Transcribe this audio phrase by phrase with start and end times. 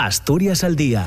[0.00, 1.04] Asturias al día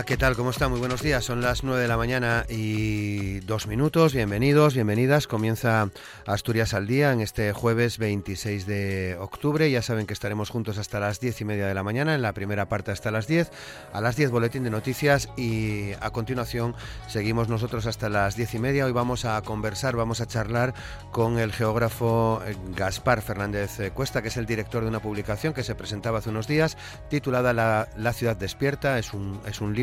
[0.00, 0.36] ¿qué tal?
[0.36, 0.68] ¿Cómo está?
[0.68, 1.22] Muy buenos días.
[1.22, 4.14] Son las 9 de la mañana y dos minutos.
[4.14, 5.26] Bienvenidos, bienvenidas.
[5.26, 5.90] Comienza
[6.24, 9.70] Asturias al día en este jueves 26 de octubre.
[9.70, 12.32] Ya saben que estaremos juntos hasta las 10 y media de la mañana, en la
[12.32, 13.50] primera parte hasta las 10.
[13.92, 16.74] A las 10 boletín de noticias y a continuación
[17.06, 18.86] seguimos nosotros hasta las 10 y media.
[18.86, 20.72] Hoy vamos a conversar, vamos a charlar
[21.10, 25.62] con el geógrafo eh, Gaspar Fernández Cuesta, que es el director de una publicación que
[25.62, 26.78] se presentaba hace unos días
[27.10, 28.98] titulada La, la ciudad despierta.
[28.98, 29.81] Es un, es un libro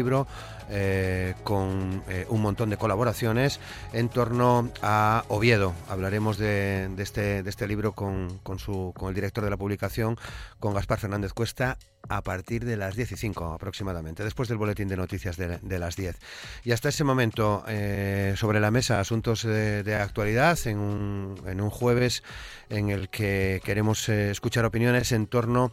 [0.70, 3.60] eh, con eh, un montón de colaboraciones
[3.94, 5.74] en torno a Oviedo.
[5.90, 10.18] Hablaremos de, este, de este, libro con, con, su, con el director de la publicación,
[10.60, 15.38] con Gaspar Fernández Cuesta, a partir de las 15 aproximadamente, después del boletín de noticias
[15.38, 16.18] de, las 10.
[16.64, 21.70] Y hasta ese momento, eh, sobre la mesa, asuntos de, actualidad en un, en un,
[21.70, 22.24] jueves
[22.70, 25.72] en el que queremos escuchar opiniones en torno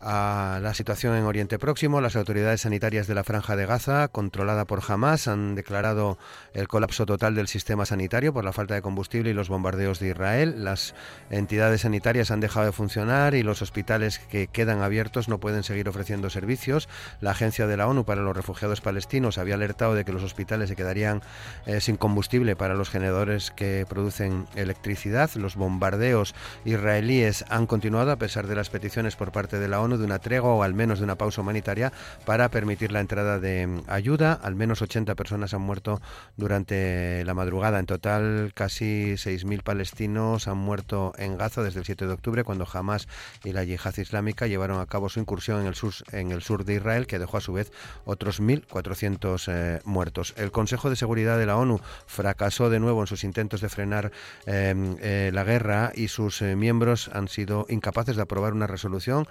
[0.00, 2.00] a la situación en Oriente Próximo.
[2.00, 6.18] Las autoridades sanitarias de la Franja de Gaza, controlada por Hamas, han declarado
[6.54, 10.10] el colapso total del sistema sanitario por la falta de combustible y los bombardeos de
[10.10, 10.64] Israel.
[10.64, 10.94] Las
[11.30, 15.88] entidades sanitarias han dejado de funcionar y los hospitales que quedan abiertos no pueden seguir
[15.88, 16.88] ofreciendo servicios.
[17.20, 20.68] La Agencia de la ONU para los Refugiados Palestinos había alertado de que los hospitales
[20.68, 21.22] se quedarían
[21.66, 25.30] eh, sin combustible para los generadores que producen electricidad.
[25.34, 29.98] Los bombardeos israelíes han continuado a pesar de las peticiones por parte de la ONU
[29.98, 31.92] de una tregua o al menos de una pausa humanitaria
[32.24, 34.32] para permitir la entrada de mm, ayuda.
[34.32, 36.00] Al menos 80 personas han muerto
[36.36, 37.78] durante la madrugada.
[37.78, 42.66] En total, casi 6.000 palestinos han muerto en Gaza desde el 7 de octubre, cuando
[42.72, 43.08] Hamas
[43.44, 46.64] y la yihad islámica llevaron a cabo su incursión en el sur, en el sur
[46.64, 47.72] de Israel, que dejó a su vez
[48.04, 50.34] otros 1.400 eh, muertos.
[50.36, 54.12] El Consejo de Seguridad de la ONU fracasó de nuevo en sus intentos de frenar
[54.46, 59.26] em, eh, la guerra y sus eh, miembros han sido incapaces de aprobar una resolución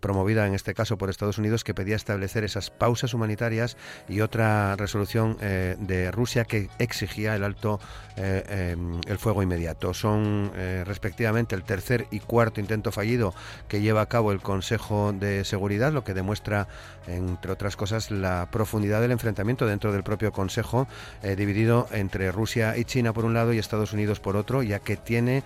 [0.00, 3.76] promovida en este caso por Estados Unidos, que pedía establecer esas pausas humanitarias
[4.08, 7.80] y otra resolución eh, de Rusia que exigía el alto
[8.16, 9.94] eh, em, el fuego inmediato.
[9.94, 13.34] Son eh, respectivamente el tercer y cuarto intento fallido
[13.68, 16.66] que lleva a cabo el Consejo de Seguridad, lo que demuestra,
[17.06, 20.88] entre otras cosas, la profundidad del enfrentamiento dentro del propio Consejo,
[21.36, 24.96] dividido entre Rusia y China por un lado y Estados Unidos por otro, ya que
[24.96, 25.42] tiene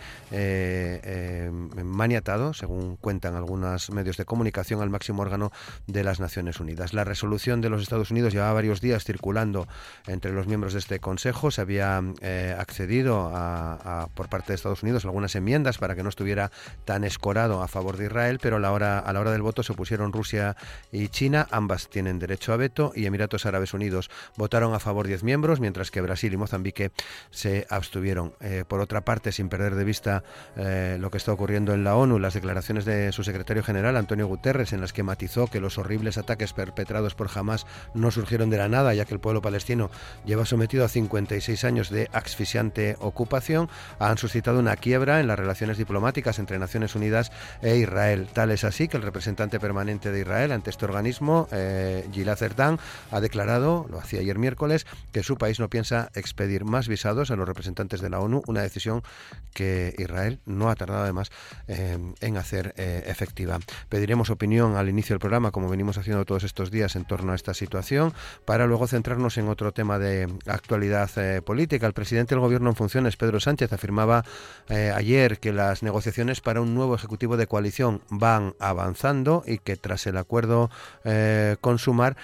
[1.84, 5.53] maniatado, según cuentan algunos medios de comunicación, al máximo órgano
[5.87, 6.94] de las Naciones Unidas.
[6.94, 9.66] La resolución de los Estados Unidos llevaba varios días circulando
[10.06, 11.50] entre los miembros de este Consejo.
[11.50, 16.09] Se había eh, accedido a, por parte de Estados Unidos algunas enmiendas para que no
[16.09, 16.50] estuviera
[16.84, 19.62] tan escorado a favor de Israel, pero a la hora, a la hora del voto
[19.62, 20.56] se opusieron Rusia
[20.91, 21.47] y China.
[21.50, 25.91] Ambas tienen derecho a veto y Emiratos Árabes Unidos votaron a favor 10 miembros, mientras
[25.91, 26.93] que Brasil y Mozambique
[27.31, 28.34] se abstuvieron.
[28.41, 30.25] Eh, por otra parte, sin perder de vista
[30.56, 34.27] eh, lo que está ocurriendo en la ONU, las declaraciones de su secretario general, Antonio
[34.27, 38.59] Guterres, en las que matizó que los horribles ataques perpetrados por Hamas no surgieron de
[38.59, 39.91] la nada, ya que el pueblo palestino
[40.25, 43.69] lleva sometido a 56 años de asfixiante ocupación,
[43.99, 48.29] han suscitado una quiebra en las relaciones diplomáticas entre Naciones Unidas e Israel.
[48.33, 52.78] Tal es así que el representante permanente de Israel ante este organismo, eh, Gilad Erdan,
[53.10, 57.36] ha declarado, lo hacía ayer miércoles, que su país no piensa expedir más visados a
[57.36, 59.02] los representantes de la ONU, una decisión
[59.52, 61.30] que Israel no ha tardado además
[61.68, 63.58] eh, en hacer eh, efectiva.
[63.88, 67.34] Pediremos opinión al inicio del programa, como venimos haciendo todos estos días en torno a
[67.34, 68.12] esta situación,
[68.44, 71.86] para luego centrarnos en otro tema de actualidad eh, política.
[71.86, 74.25] El presidente del Gobierno en funciones, Pedro Sánchez, afirmaba
[74.69, 79.92] ayer que las negociaciones para un nuevo Ejecutivo de coalición van avanzando y que tras
[80.06, 80.71] el acuerdo
[81.05, 82.17] eh, con Sumar,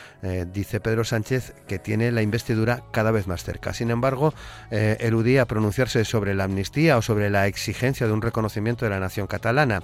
[0.52, 3.72] dice Pedro Sánchez que tiene la investidura cada vez más cerca.
[3.72, 4.34] Sin embargo,
[4.70, 9.26] eludía pronunciarse sobre la amnistía o sobre la exigencia de un reconocimiento de la nación
[9.26, 9.82] catalana.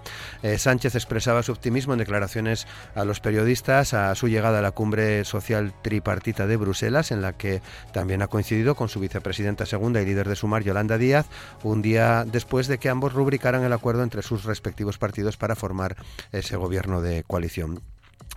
[0.57, 5.25] Sánchez expresaba su optimismo en declaraciones a los periodistas a su llegada a la cumbre
[5.25, 10.07] social tripartita de Bruselas, en la que también ha coincidido con su vicepresidenta segunda y
[10.07, 11.27] líder de Sumar, Yolanda Díaz,
[11.63, 15.97] un día después de que ambos rubricaran el acuerdo entre sus respectivos partidos para formar
[16.33, 17.74] ese gobierno de coalición.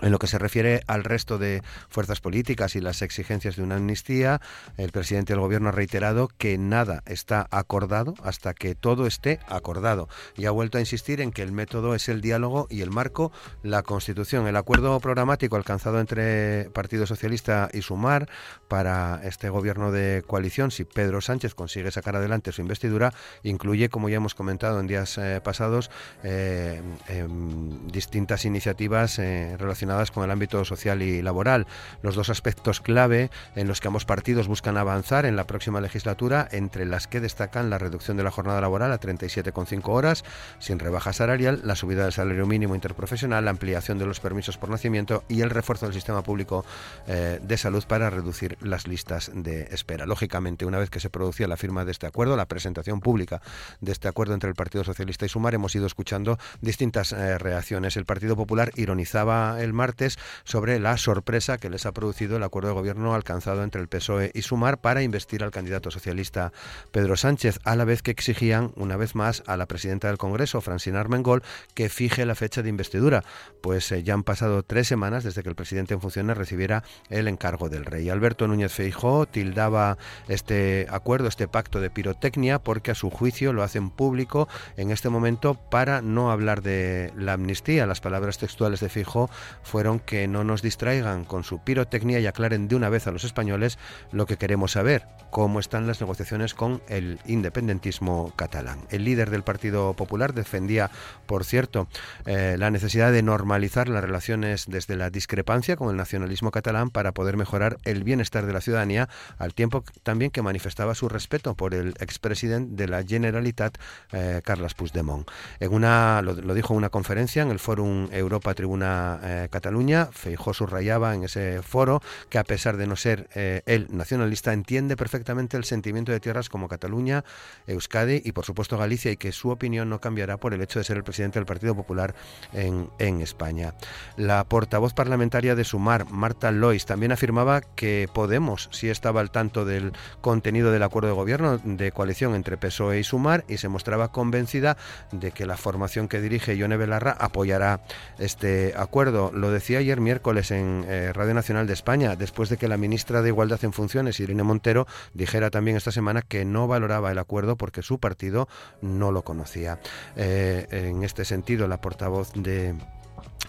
[0.01, 3.75] En lo que se refiere al resto de fuerzas políticas y las exigencias de una
[3.75, 4.41] amnistía,
[4.77, 10.07] el presidente del Gobierno ha reiterado que nada está acordado hasta que todo esté acordado
[10.35, 13.31] y ha vuelto a insistir en que el método es el diálogo y el marco
[13.63, 14.47] la Constitución.
[14.47, 18.29] El acuerdo programático alcanzado entre Partido Socialista y Sumar
[18.67, 23.13] para este Gobierno de coalición, si Pedro Sánchez consigue sacar adelante su investidura,
[23.43, 25.89] incluye, como ya hemos comentado en días eh, pasados,
[26.23, 29.55] eh, em, distintas iniciativas eh,
[29.87, 31.65] relacionadas con el ámbito social y laboral.
[32.01, 36.47] Los dos aspectos clave en los que ambos partidos buscan avanzar en la próxima legislatura,
[36.51, 40.23] entre las que destacan la reducción de la jornada laboral a 37,5 horas,
[40.59, 44.69] sin rebaja salarial, la subida del salario mínimo interprofesional, la ampliación de los permisos por
[44.69, 46.65] nacimiento y el refuerzo del sistema público
[47.07, 50.05] eh, de salud para reducir las listas de espera.
[50.05, 53.41] Lógicamente, una vez que se producía la firma de este acuerdo, la presentación pública
[53.79, 57.95] de este acuerdo entre el Partido Socialista y Sumar, hemos ido escuchando distintas eh, reacciones.
[57.95, 62.69] El Partido Popular ironizaba el martes sobre la sorpresa que les ha producido el acuerdo
[62.69, 66.51] de gobierno alcanzado entre el PSOE y Sumar para investir al candidato socialista
[66.91, 70.59] Pedro Sánchez, a la vez que exigían una vez más a la presidenta del Congreso,
[70.59, 71.43] Francina Armengol,
[71.73, 73.23] que fije la fecha de investidura,
[73.61, 77.27] pues eh, ya han pasado tres semanas desde que el presidente en funciones recibiera el
[77.27, 78.09] encargo del rey.
[78.09, 79.97] Alberto Núñez Feijó tildaba
[80.27, 85.09] este acuerdo, este pacto de pirotecnia, porque a su juicio lo hacen público en este
[85.09, 87.85] momento para no hablar de la amnistía.
[87.85, 89.29] Las palabras textuales de Feijó
[89.67, 93.23] fueron que no nos distraigan con su pirotecnia y aclaren de una vez a los
[93.23, 93.77] españoles
[94.11, 98.79] lo que queremos saber, cómo están las negociaciones con el independentismo catalán.
[98.89, 100.89] El líder del Partido Popular defendía,
[101.25, 101.87] por cierto,
[102.25, 107.11] eh, la necesidad de normalizar las relaciones desde la discrepancia con el nacionalismo catalán para
[107.11, 111.73] poder mejorar el bienestar de la ciudadanía, al tiempo también que manifestaba su respeto por
[111.73, 113.77] el expresidente de la Generalitat,
[114.13, 115.27] eh, Carles Puigdemont.
[115.59, 120.53] En una, lo, dijo en una conferencia en el Fórum Europa Tribuna eh, Cataluña, Feijó
[120.53, 121.99] subrayaba en ese foro
[122.29, 126.47] que a pesar de no ser eh, el nacionalista, entiende perfectamente el sentimiento de tierras
[126.47, 127.23] como Cataluña,
[127.65, 130.85] Euskadi y por supuesto Galicia y que su opinión no cambiará por el hecho de
[130.85, 132.13] ser el presidente del Partido Popular
[132.53, 132.87] en,
[133.21, 133.73] España.
[134.15, 139.65] La portavoz parlamentaria de Sumar, Marta Lois, también afirmaba que Podemos sí estaba al tanto
[139.65, 144.11] del contenido del acuerdo de gobierno de coalición entre PSOE y Sumar y se mostraba
[144.11, 144.77] convencida
[145.11, 147.81] de que la formación que dirige Ione Belarra apoyará
[148.19, 149.31] este acuerdo.
[149.51, 153.29] Decía ayer miércoles en eh, Radio Nacional de España, después de que la ministra de
[153.29, 157.81] Igualdad en Funciones, Irene Montero, dijera también esta semana que no valoraba el acuerdo porque
[157.81, 158.47] su partido
[158.81, 159.79] no lo conocía.
[160.15, 162.75] Eh, en este sentido, la portavoz de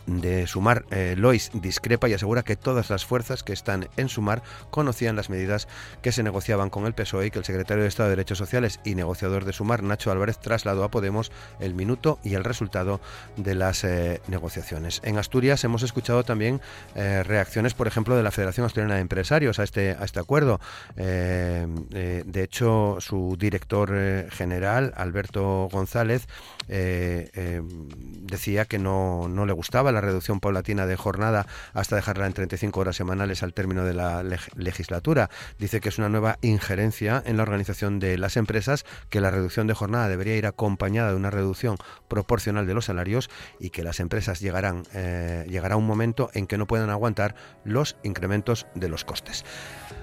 [0.09, 4.43] de Sumar, eh, Lois discrepa y asegura que todas las fuerzas que están en Sumar
[4.71, 5.69] conocían las medidas
[6.03, 8.81] que se negociaban con el PSOE y que el secretario de Estado de Derechos Sociales
[8.85, 13.01] y negociador de Sumar, Nacho Álvarez, trasladó a Podemos el minuto y el resultado
[13.37, 15.01] de las eh, negociaciones.
[15.05, 16.61] En Asturias hemos escuchado también
[16.95, 20.61] eh, reacciones, por ejemplo, de la Federación Asturiana de Empresarios a este, a este acuerdo.
[20.97, 26.27] de hecho, su director general, Alberto González,
[26.69, 32.33] decía que no, no le gustaba la la reducción paulatina de jornada hasta dejarla en
[32.33, 35.29] 35 horas semanales al término de la legislatura.
[35.59, 39.67] Dice que es una nueva injerencia en la organización de las empresas, que la reducción
[39.67, 43.29] de jornada debería ir acompañada de una reducción proporcional de los salarios
[43.59, 47.97] y que las empresas llegarán, eh, llegará un momento en que no puedan aguantar los
[48.05, 49.45] incrementos de los costes.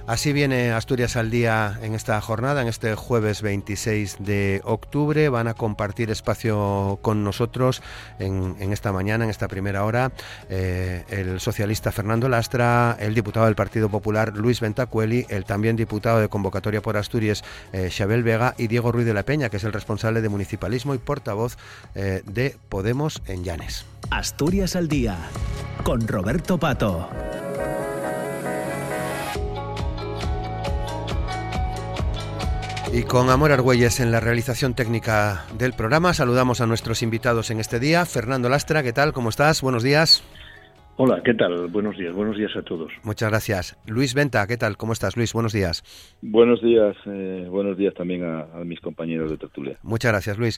[0.08, 5.30] Así viene Asturias al día en esta jornada, en este jueves 26 de octubre.
[5.30, 7.82] Van a compartir espacio con nosotros
[8.20, 10.12] en, esta mañana, en esta primera hora,
[10.48, 16.20] eh, el socialista Fernando Lastra, el diputado del Partido Popular Luis Ventacueli, el también diputado
[16.20, 19.64] de convocatoria por Asturias eh, Xabel Vega y Diego Ruiz de la Peña, que es
[19.64, 21.58] el responsable de municipalismo y portavoz
[21.96, 23.86] eh, de Podemos en Llanes.
[24.12, 25.18] Asturias al día,
[25.84, 27.10] con Roberto Pato.
[32.96, 37.60] Y con Amor Argüelles en la realización técnica del programa, saludamos a nuestros invitados en
[37.60, 38.06] este día.
[38.06, 39.12] Fernando Lastra, ¿qué tal?
[39.12, 39.62] ¿Cómo estás?
[39.62, 40.24] Buenos días.
[40.96, 41.68] Hola, ¿qué tal?
[41.68, 42.94] Buenos días, buenos días a todos.
[43.04, 43.78] Muchas gracias.
[43.86, 44.78] Luis Venta, ¿qué tal?
[44.78, 45.34] ¿Cómo estás, Luis?
[45.34, 45.84] Buenos días.
[46.22, 49.78] Buenos días, eh, buenos días también a, mis compañeros de tertulia.
[49.84, 50.58] Muchas gracias, Luis.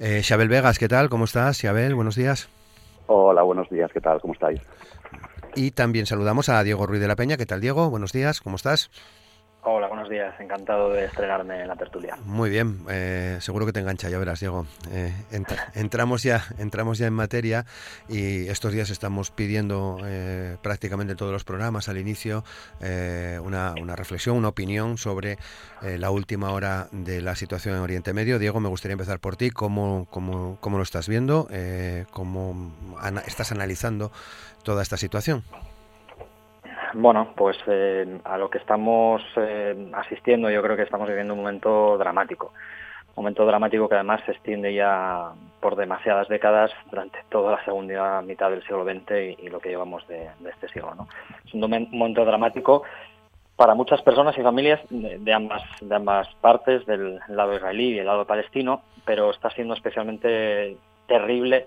[0.00, 1.08] Eh, Xabel Vegas, ¿qué tal?
[1.08, 1.94] ¿Cómo estás, Xabel?
[1.94, 2.48] Buenos días.
[3.06, 4.20] Hola, buenos días, ¿qué tal?
[4.20, 4.60] ¿Cómo estáis?
[5.54, 7.36] Y también saludamos a Diego Ruiz de la Peña.
[7.36, 7.90] ¿Qué tal, Diego?
[7.90, 8.90] Buenos días, ¿cómo estás?
[9.68, 10.32] Hola, buenos días.
[10.38, 12.16] Encantado de estrenarme en la tertulia.
[12.24, 14.64] Muy bien, eh, seguro que te engancha, ya verás, Diego.
[14.92, 15.12] Eh,
[15.74, 17.66] entramos, ya, entramos ya en materia
[18.08, 22.44] y estos días estamos pidiendo eh, prácticamente todos los programas al inicio
[23.42, 25.36] una, una, reflexión, una opinión sobre
[25.82, 28.38] la última hora de la situación en Oriente Medio.
[28.38, 29.50] Diego, me gustaría empezar por ti.
[29.50, 31.48] ¿Cómo, cómo, cómo lo estás viendo?
[32.12, 32.72] ¿Cómo
[33.26, 34.12] estás analizando
[34.62, 35.42] toda esta situación?
[36.98, 41.40] Bueno, pues eh, a lo que estamos eh, asistiendo yo creo que estamos viviendo un
[41.40, 42.54] momento dramático.
[43.08, 48.22] Un momento dramático que además se extiende ya por demasiadas décadas durante toda la segunda
[48.22, 50.94] mitad del siglo XX y, lo que llevamos de, este siglo.
[50.94, 51.06] ¿no?
[51.44, 52.82] Es un, momento dramático
[53.56, 58.06] para muchas personas y familias de, ambas, de ambas partes, del lado israelí y el
[58.06, 61.66] lado palestino, pero está siendo especialmente terrible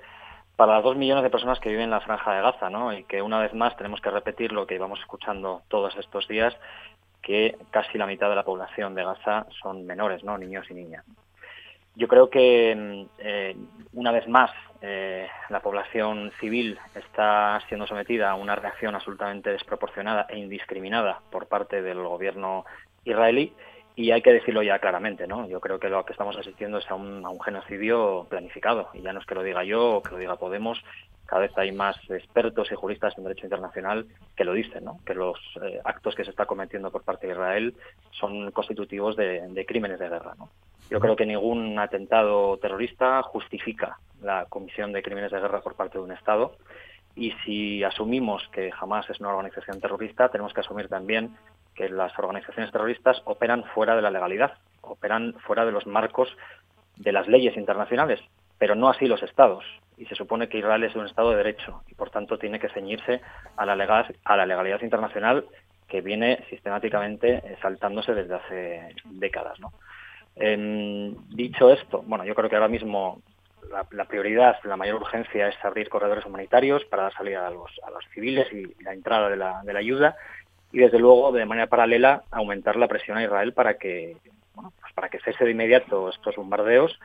[0.60, 2.92] para las dos millones de personas que viven en la franja de Gaza, ¿no?
[2.92, 6.54] Y que una vez más tenemos que repetir lo que íbamos escuchando todos estos días,
[7.22, 10.38] que casi la mitad de la población de Gaza son menores, ¿no?
[10.38, 11.06] Niños y niñas.
[11.96, 13.56] Yo creo que mm, eh,
[13.94, 14.52] una vez más
[14.82, 21.48] eh, la población civil está siendo sometida a una reacción absolutamente desproporcionada e indiscriminada por
[21.48, 22.66] parte del gobierno
[23.06, 23.54] israelí
[24.00, 25.46] y hay que decirlo ya claramente, ¿no?
[25.50, 29.20] Yo creo que lo que estamos asistiendo es a un, genocidio planificado, y ya no
[29.20, 30.82] es que lo diga yo o que lo diga Podemos,
[31.26, 35.02] cada vez hay más expertos y juristas en derecho internacional que lo dicen, ¿no?
[35.06, 37.76] que los eh, actos que se está cometiendo por parte de Israel
[38.12, 40.34] son constitutivos de, crímenes de guerra.
[40.38, 40.48] ¿no?
[40.90, 45.98] Yo creo que ningún atentado terrorista justifica la comisión de crímenes de guerra por parte
[45.98, 46.56] de un Estado
[47.18, 51.36] y si asumimos que jamás es una organización terrorista, tenemos que asumir también
[51.80, 56.28] que las organizaciones terroristas operan fuera de la legalidad, operan fuera de los marcos
[56.98, 58.20] de las leyes internacionales,
[58.58, 59.64] pero no así los estados.
[59.98, 62.68] Y se supone que Israel es un estado de derecho y por tanto tiene que
[62.68, 63.22] ceñirse
[63.56, 65.46] a la, legal, a la legalidad internacional
[65.88, 69.58] que viene sistemáticamente saltándose desde hace décadas.
[69.62, 69.72] ¿no?
[70.36, 73.22] dicho esto, bueno, yo creo que ahora mismo
[73.92, 77.90] la, prioridad, la mayor urgencia es abrir corredores humanitarios para dar salida a los, a
[77.90, 80.18] los civiles y la entrada de la, de la ayuda
[80.72, 84.18] y desde luego de manera paralela aumentar la presión a Israel para que
[84.54, 87.00] bueno, pues para que cese de inmediato estos bombardeos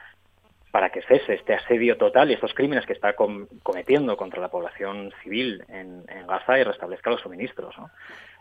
[0.75, 5.13] para que cese este asedio total y estos crímenes que está cometiendo contra la población
[5.23, 7.77] civil en, Gaza y restablezca los suministros.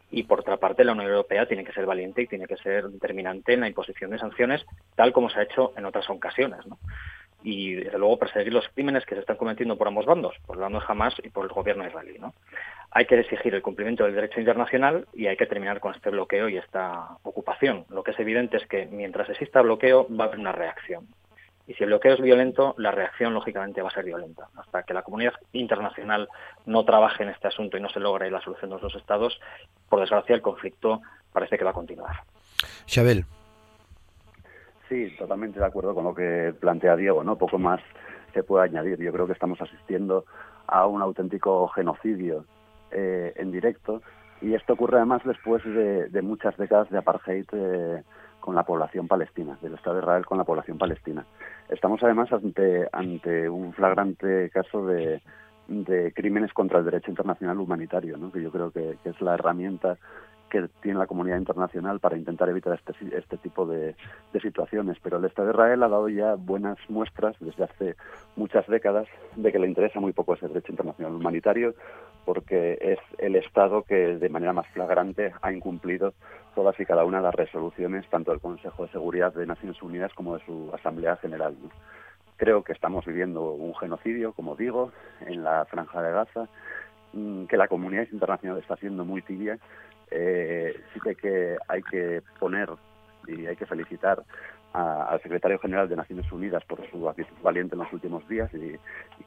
[0.09, 2.85] Y por otra parte, la Unión Europea tiene que ser valiente y tiene que ser
[2.85, 4.65] determinante en la imposición de sanciones,
[4.95, 6.65] tal como se ha hecho en otras ocasiones.
[6.65, 6.79] ¿no?
[7.43, 10.61] Y desde luego perseguir los crímenes que se están cometiendo por ambos bandos, por el
[10.61, 12.17] bando de Hamas y por el gobierno israelí.
[12.19, 12.33] ¿no?
[12.91, 16.49] Hay que exigir el cumplimiento del derecho internacional y hay que terminar con este bloqueo
[16.49, 17.85] y esta ocupación.
[17.89, 21.07] Lo que es evidente es que mientras exista bloqueo va a haber una reacción.
[21.65, 24.47] Y si el bloqueo es violento, la reacción lógicamente va a ser violenta.
[24.57, 26.27] Hasta que la comunidad internacional
[26.65, 29.39] no trabaje en este asunto y no se logre la solución de los dos estados,
[29.89, 32.17] por desgracia el conflicto parece que va a continuar.
[32.85, 33.25] Chabel.
[34.93, 37.35] Sí, totalmente de acuerdo con lo que plantea Diego, ¿no?
[37.35, 37.81] Poco más
[38.31, 38.99] se puede añadir.
[38.99, 40.23] Yo creo que estamos asistiendo
[40.67, 42.45] a un auténtico genocidio
[42.91, 44.03] eh, en directo
[44.39, 48.03] y esto ocurre además después de, muchas décadas de apartheid eh,
[48.39, 51.25] con la población palestina, del Estado de Israel con la población palestina.
[51.69, 55.23] Estamos además ante, ante un flagrante caso de,
[56.13, 58.31] crímenes contra el derecho internacional humanitario, ¿no?
[58.31, 59.97] que yo creo que es la herramienta
[60.53, 63.95] que tiene la comunidad internacional para intentar evitar este, este tipo de,
[64.39, 64.97] situaciones.
[65.01, 67.95] Pero el Estado de Israel ha dado ya buenas muestras desde hace
[68.35, 71.73] muchas décadas de que le interesa muy poco ese derecho internacional humanitario
[72.23, 76.13] porque es el Estado que de manera más flagrante ha incumplido
[76.53, 80.13] todas y cada una de las resoluciones tanto del Consejo de Seguridad de Naciones Unidas
[80.13, 81.55] como de su Asamblea General.
[82.37, 84.91] Creo que estamos viviendo un genocidio, como digo,
[85.21, 86.47] en la franja de Gaza,
[87.13, 89.57] mm, que la comunidad internacional está siendo muy tibia
[90.15, 92.69] eh, sí que hay que poner
[93.27, 94.23] y hay que felicitar
[94.73, 98.75] al secretario general de Naciones Unidas por su actitud valiente en los últimos días y,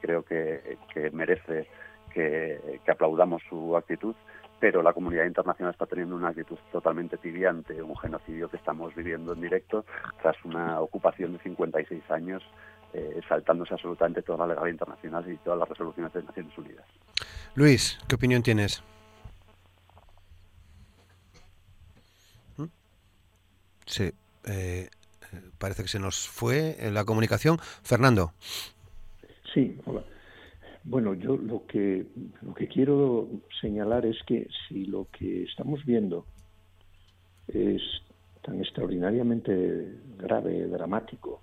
[0.01, 0.79] creo que,
[1.13, 1.69] merece
[2.13, 4.15] que, aplaudamos su actitud,
[4.59, 8.93] pero la comunidad internacional está teniendo una actitud totalmente tibia ante un genocidio que estamos
[8.95, 9.85] viviendo en directo
[10.21, 12.43] tras una ocupación de 56 años,
[12.93, 16.87] eh, saltándose absolutamente toda la legalidad internacional y todas las resoluciones de Naciones Unidas.
[17.55, 18.83] Luis, ¿qué opinión tienes?
[23.87, 24.11] Sí,
[24.47, 24.89] eh,
[25.59, 27.59] parece que se nos fue la comunicación.
[27.59, 28.33] Fernando.
[29.55, 30.03] Sí, hola.
[30.85, 32.07] Bueno, yo lo que,
[32.43, 33.29] lo que quiero
[33.61, 36.27] señalar es que si lo que estamos viendo
[37.49, 37.83] es
[38.43, 41.41] tan extraordinariamente grave, dramático,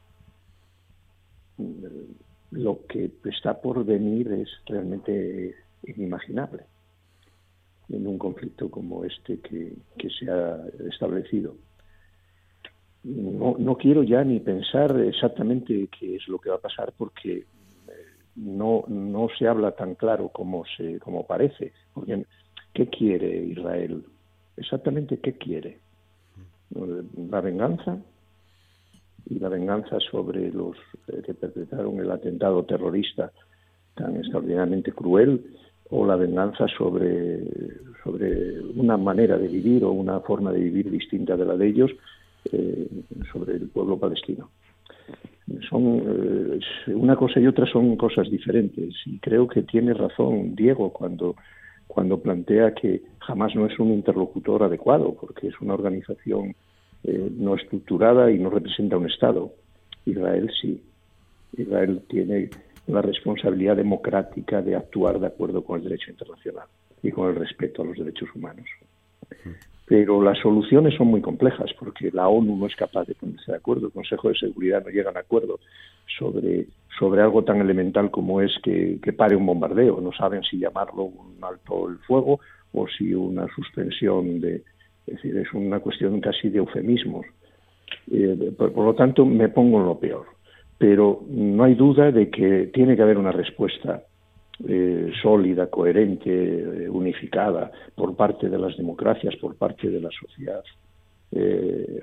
[2.52, 6.64] lo que está por venir es realmente inimaginable
[7.90, 10.58] en un conflicto como este que se ha
[10.90, 11.56] establecido.
[13.04, 17.40] No, no quiero ya ni pensar exactamente qué es lo que va a pasar porque
[17.40, 17.46] eh,
[18.36, 21.74] no, no se habla tan claro como, se, como parece.
[21.94, 22.26] Porque,
[22.74, 24.04] ¿Qué quiere Israel?
[24.58, 25.80] Exactamente qué quiere.
[27.30, 28.00] La venganza
[29.30, 30.76] y la venganza sobre los
[31.08, 33.32] eh, que perpetraron el atentado terrorista
[33.94, 35.46] tan extraordinariamente cruel
[35.92, 37.44] o la venganza sobre,
[38.04, 41.92] sobre una manera de vivir o una forma de vivir distinta de la de ellos
[42.52, 42.88] eh,
[43.32, 44.50] sobre el pueblo palestino.
[45.70, 50.92] Son eh, una cosa y otra son cosas diferentes y creo que tiene razón Diego
[50.92, 51.36] cuando
[51.88, 56.56] cuando plantea que jamás no es un interlocutor adecuado porque es una organización
[57.04, 59.54] eh, no estructurada y no representa un Estado.
[60.06, 60.82] Israel sí.
[61.58, 62.50] Israel tiene
[62.88, 66.68] la responsabilidad democrática de actuar de acuerdo con el derecho internacional
[67.02, 68.66] y con el respeto a los derechos humanos.
[69.86, 73.58] Pero las soluciones son muy complejas porque la ONU no es capaz de ponerse de
[73.58, 75.60] acuerdo, el Consejo de Seguridad no llega a acuerdo
[76.18, 80.00] sobre, sobre algo tan elemental como es que, que pare un bombardeo.
[80.00, 82.40] No saben si llamarlo un alto el fuego
[82.72, 84.64] o si una suspensión de,
[85.08, 87.26] es decir, es una cuestión casi de eufemismos.
[88.12, 90.26] Eh, por, lo tanto, me pongo en lo peor.
[90.78, 94.04] Pero no hay duda de que tiene que haber una respuesta
[94.68, 100.64] eh, sólida, coherente, eh, unificada por parte de las democracias, por parte de la sociedad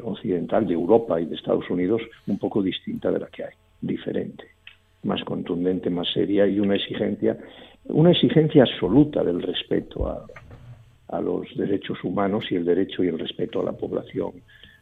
[0.02, 4.44] occidental, de Europa y de Estados Unidos, un poco distinta de la que hay, diferente,
[5.04, 7.38] más contundente, más seria y una exigencia,
[7.84, 13.60] una exigencia absoluta del respeto a los derechos humanos y el derecho y el respeto
[13.60, 14.32] a la población,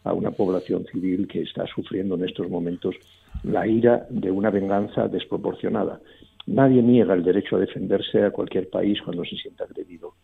[0.04, 2.94] a una población civil que está sufriendo en estos momentos
[3.42, 6.00] la ira de una venganza desproporcionada.
[6.48, 10.14] Nadie niega el derecho a defenderse a cualquier país cuando se sienta agredido,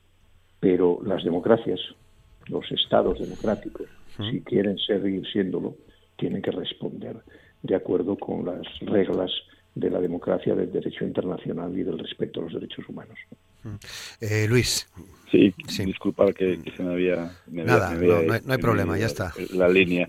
[0.58, 1.78] pero las democracias,
[2.46, 5.76] los estados democráticos, si quieren seguir siéndolo,
[6.16, 7.18] tienen que responder
[7.62, 9.30] de acuerdo con las reglas
[9.74, 13.18] de la democracia, del derecho internacional y del respeto a los derechos humanos.
[14.20, 14.88] Eh, Luis.
[15.30, 17.32] Sí, sin disculpar que, se me había...
[17.48, 19.34] Nada, no, hay, problema, ya está.
[19.52, 20.06] La línea.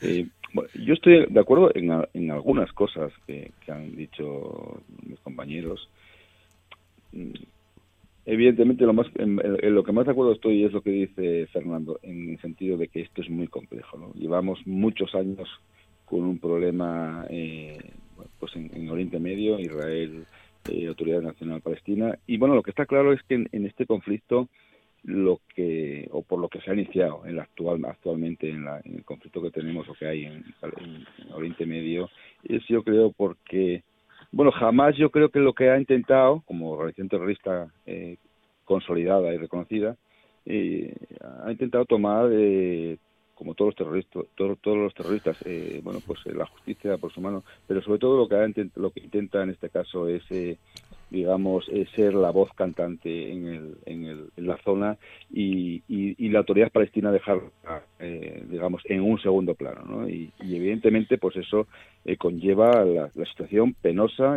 [0.00, 0.28] Eh,
[0.74, 5.88] yo estoy de acuerdo en, algunas cosas que, han dicho mis compañeros.
[7.12, 7.34] Mm,
[8.26, 9.36] evidentemente, lo, más, en,
[9.74, 12.88] lo que más de acuerdo estoy es lo que dice Fernando, en el sentido de
[12.88, 14.12] que esto es muy complejo.
[14.14, 15.48] Llevamos muchos años
[16.04, 17.78] con un problema eh,
[18.40, 20.26] pues en, en Oriente Medio, Israel
[20.68, 22.18] eh, Autoridad Nacional Palestina.
[22.26, 24.48] Y bueno, lo que está claro es que en, este conflicto
[25.04, 29.04] lo que o por lo que se ha iniciado en la actual actualmente en, el
[29.04, 30.44] conflicto que tenemos o que hay en,
[31.32, 32.10] Oriente Medio
[32.44, 33.82] es yo creo porque
[34.32, 38.16] bueno jamás yo creo que lo que ha intentado como organización terrorista eh,
[38.64, 39.96] consolidada y reconocida
[40.46, 40.94] eh,
[41.44, 42.98] ha intentado tomar eh,
[43.38, 47.12] como todos los terroristas, todos, todos los terroristas, eh, bueno, pues eh, la justicia por
[47.12, 50.58] su mano, pero sobre todo lo que, lo que intenta en este caso es, eh,
[51.10, 54.98] digamos, ser la voz cantante en, el, en, el, en la zona
[55.32, 57.40] y, y, la autoridad palestina dejar,
[58.50, 60.08] digamos, en un segundo plano, ¿no?
[60.08, 61.66] Y, evidentemente, pues eso
[62.18, 64.36] conlleva la, la, situación penosa,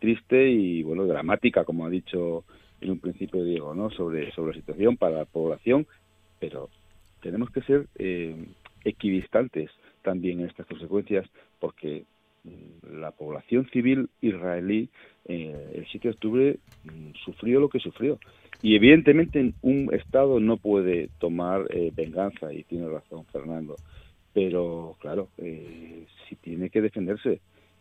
[0.00, 2.44] triste y, bueno, dramática, como ha dicho
[2.80, 3.90] en un principio Diego, ¿no?
[3.90, 5.86] Sobre, sobre la situación para la población,
[6.38, 6.68] pero
[7.20, 8.36] tenemos que ser eh,
[8.84, 9.70] equidistantes
[10.02, 11.26] también en estas consecuencias
[11.58, 12.04] porque
[12.90, 14.90] la población civil israelí
[15.26, 18.18] eh, el 7 de octubre mm, sufrió lo que sufrió.
[18.62, 23.76] Y evidentemente un Estado no puede tomar eh, venganza y tiene razón Fernando.
[24.32, 27.40] Pero claro eh, si tiene que defenderse.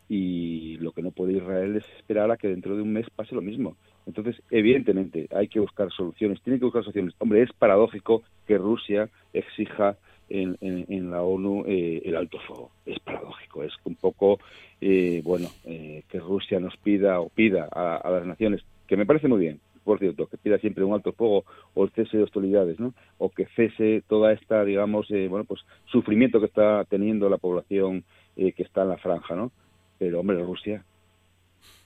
[0.10, 3.34] Y lo que no puede Israel es esperar a que dentro de un mes pase
[3.34, 3.78] lo mismo.
[4.06, 7.15] Entonces, evidentemente, hay que buscar soluciones, tiene que buscar soluciones.
[7.19, 9.97] Hombre, es paradójico que Rusia exija
[10.30, 12.72] en, la ONU eh, el alto fuego.
[12.86, 14.40] Es paradójico, es un poco,
[14.82, 19.28] eh, bueno, eh, que Rusia nos pida o pida a, las naciones, que me parece
[19.28, 22.80] muy bien, por cierto, que pida siempre un alto fuego o el cese de hostilidades,
[22.80, 22.94] ¿no?
[23.18, 28.04] O que cese toda esta, digamos, bueno, pues sufrimiento que está teniendo la población
[28.36, 29.52] que está en la franja, ¿no?
[30.00, 30.84] Pero, hombre, Rusia,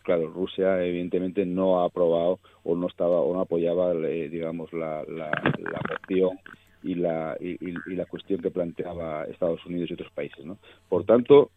[0.08, 5.04] claro, Rusia evidentemente no ha aprobado o no estaba o no apoyaba, eh, digamos, la,
[5.04, 6.40] la, la moción
[6.84, 7.58] y la, y,
[7.96, 10.58] la cuestión que planteaba Estados Unidos y otros países, ¿no?
[10.90, 11.52] Por tanto,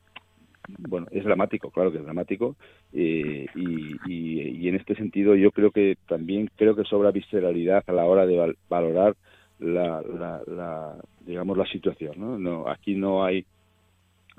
[0.78, 2.56] bueno, es dramático, claro que es dramático,
[2.92, 7.92] eh, y, y, en este sentido yo creo que también creo que sobra visceralidad a
[7.92, 9.16] la hora de valorar
[9.58, 12.38] la, la, la, digamos, la situación, ¿no?
[12.38, 13.44] no aquí no hay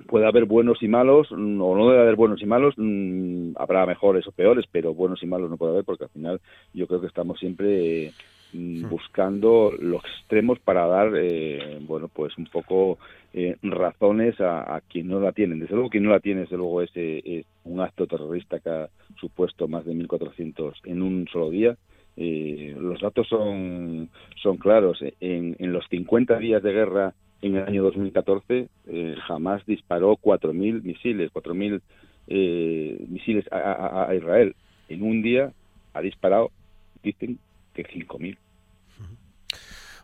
[0.08, 4.28] puede haber buenos y malos, o no debe haber buenos y malos, mm, habrá mejores
[4.28, 6.42] o peores, pero buenos y malos no puede haber porque al final
[6.74, 8.12] yo creo que estamos siempre
[8.54, 12.98] mm, buscando los extremos para dar, eh, bueno, pues un poco
[13.34, 15.60] eh, razones a, quien no la tienen.
[15.60, 16.92] Desde luego, quien no la tiene, desde luego, es,
[17.64, 21.78] un acto terrorista que ha supuesto más de 1.400 en un solo día.
[22.18, 24.10] los datos son,
[24.42, 25.04] son claros.
[25.20, 30.84] En, en los 50 días de guerra en el año 2014 eh, jamás disparó 4.000
[30.84, 31.82] misiles, 4.000
[32.28, 34.56] eh, misiles a, Israel.
[34.90, 35.52] En un día
[35.94, 36.52] ha disparado,
[37.04, 37.40] dicen
[37.74, 38.38] que 5.000.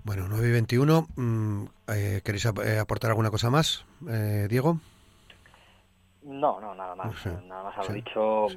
[0.03, 1.07] Bueno, 9 y 21.
[1.15, 4.79] Mm, eh, ¿Queréis eh, aportar alguna cosa más, Diego?
[6.23, 7.25] No, no, nada más.
[7.25, 8.47] Nada más a lo dicho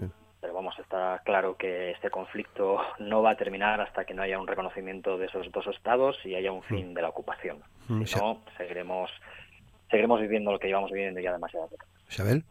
[0.41, 4.39] pero vamos, está claro que este conflicto no va a terminar hasta que no haya
[4.39, 6.95] un reconocimiento de esos dos estados y haya un fin mm.
[6.95, 7.59] de la ocupación.
[7.89, 9.11] Mm, si no, seguiremos,
[9.91, 11.69] seguiremos viviendo lo que llevamos viviendo ya demasiado.
[12.09, 12.45] Isabel.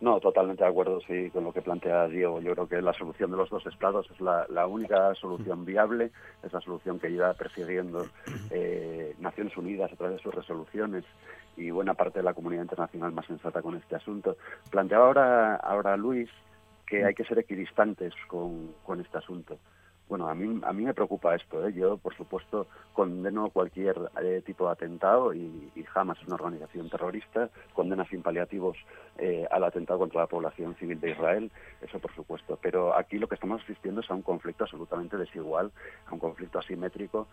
[0.00, 2.40] No, totalmente de acuerdo, sí, con lo que plantea Diego.
[2.40, 6.10] Yo creo que la solución de los dos estados es la, única solución viable,
[6.42, 8.06] es la solución que lleva persiguiendo
[8.50, 11.04] eh, Naciones Unidas a través de sus resoluciones
[11.56, 14.38] y buena parte de la comunidad internacional más sensata con este asunto.
[14.70, 16.30] Planteaba ahora, ahora Luis
[16.86, 19.58] que hay que ser equidistantes con, con este asunto.
[20.10, 21.64] Bueno, a mí, a mí me preocupa esto.
[21.64, 21.72] ¿eh?
[21.72, 27.48] Yo, por supuesto, condeno cualquier eh, tipo de atentado y, jamás es una organización terrorista.
[27.74, 28.76] Condena sin paliativos
[29.18, 32.58] eh, al atentado contra la población civil de Israel, eso por supuesto.
[32.60, 35.70] Pero aquí lo que estamos asistiendo es a un conflicto absolutamente desigual,
[36.06, 37.28] a un conflicto asimétrico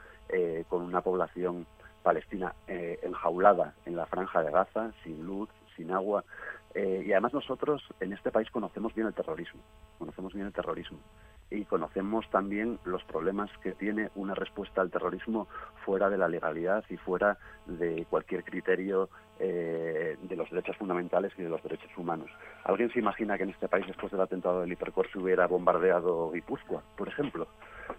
[0.69, 1.65] con una población
[2.03, 6.23] palestina enjaulada en la franja de Gaza, sin luz, sin agua,
[6.75, 9.61] y además nosotros en este país conocemos bien el terrorismo,
[9.97, 10.99] conocemos bien el terrorismo
[11.49, 15.47] y conocemos también los problemas que tiene una respuesta al terrorismo
[15.85, 21.43] fuera de la legalidad y fuera de cualquier criterio eh, de los derechos fundamentales y
[21.43, 22.29] de los derechos humanos.
[22.63, 26.31] ¿Alguien se imagina que en este país después del atentado del Hipercor se hubiera bombardeado
[26.31, 27.47] Guipúzcoa, por ejemplo?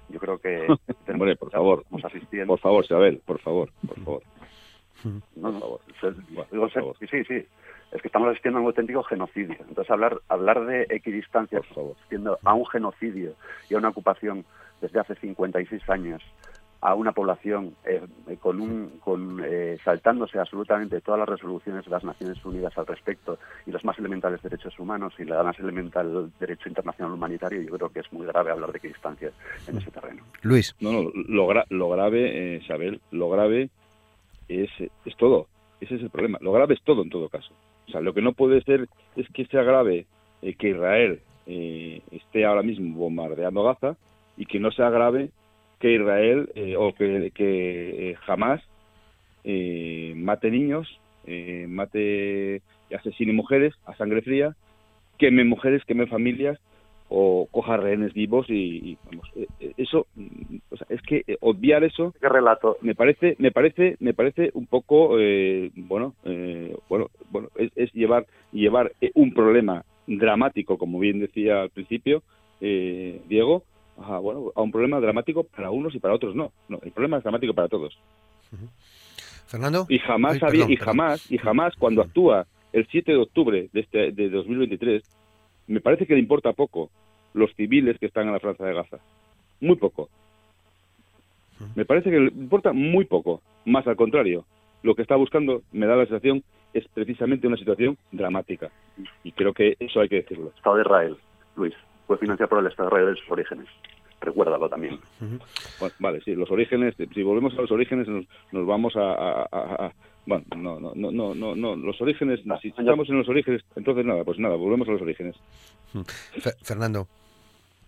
[0.09, 0.67] Yo creo que...
[1.09, 4.23] Hombre, por favor, por favor, Isabel, por favor, por favor.
[5.37, 6.97] No, por favor.
[7.01, 7.47] Sí, sí,
[7.93, 9.57] es que estamos asistiendo a un auténtico genocidio.
[9.69, 13.35] Entonces, hablar, hablar de equidistancia, asistiendo a un genocidio
[13.71, 14.45] y a una ocupación
[14.81, 16.23] desde hace 56 años,
[16.81, 18.01] a una población eh,
[18.41, 23.39] con un, con, eh, saltándose absolutamente todas las resoluciones de las Naciones Unidas al respecto
[23.67, 27.89] y los más elementales derechos humanos y la más elemental derecho internacional humanitario, yo creo
[27.89, 29.33] que es muy grave hablar de equidistancia
[29.67, 30.23] en ese terreno.
[30.43, 30.75] Luis.
[30.79, 33.71] No, no, lo, lo grave, eh, Isabel, lo grave
[34.49, 35.47] es, es todo.
[35.81, 36.39] Ese es el problema.
[36.41, 37.53] Lo grave es todo en todo caso.
[37.87, 40.07] O sea, lo que no puede ser es que sea grave
[40.43, 43.97] eh, que Israel eh, esté ahora mismo bombardeando Gaza
[44.37, 45.31] y que no sea grave
[45.81, 48.61] que Israel eh, o que, que jamás
[50.17, 51.01] mate niños,
[51.69, 54.55] mate y asesine mujeres a sangre fría,
[55.17, 56.59] queme mujeres, queme familias
[57.09, 60.07] o coja rehenes vivos y, vamos, eh, eh, eso
[60.71, 62.77] o sea, es que eh, obviar eso ¿Qué relato.
[62.83, 65.17] me parece me parece me parece un poco
[65.77, 66.15] bueno
[66.89, 72.23] bueno bueno es, llevar llevar un problema dramático como bien decía al principio
[72.61, 73.63] Diego
[73.99, 76.53] a, bueno a un problema dramático para unos y para otros no.
[76.69, 77.99] No el problema es dramático para todos.
[79.47, 79.87] Fernando.
[79.89, 84.13] Y jamás había, y jamás y jamás cuando actúa el 7 de octubre de este
[84.13, 85.03] de 2023
[85.69, 86.91] me parece que le importa poco
[87.35, 88.99] los civiles que están en la Franja de Gaza.
[89.61, 90.09] Muy poco.
[91.75, 93.43] Me parece que le importa muy poco.
[93.65, 94.45] Más al contrario,
[94.83, 98.71] lo que está buscando, me da la sensación, es precisamente una situación dramática.
[99.23, 100.53] Y creo que eso hay que decirlo.
[100.57, 101.17] Estado de Israel,
[101.57, 101.75] Luis,
[102.07, 103.67] fue financiado por el Estado de Israel de sus orígenes.
[104.21, 104.99] Recuérdalo también.
[106.01, 109.93] vale, sí, los orígenes, si volvemos a los orígenes, nos, vamos a,
[110.27, 114.25] bueno, no, no, no, no, no, los orígenes, si estamos en los orígenes, entonces nada,
[114.25, 115.37] pues nada, volvemos a los orígenes.
[116.63, 117.07] Fernando.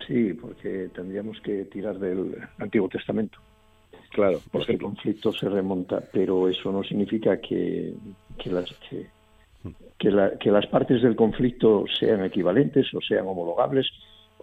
[0.07, 3.38] Sí, porque tendríamos que tirar del Antiguo Testamento.
[4.11, 4.88] Claro, por ejemplo.
[4.88, 7.95] El conflicto se remonta, pero eso no significa que,
[8.38, 9.07] que las que,
[9.99, 13.88] que, la, que las partes del conflicto sean equivalentes o sean homologables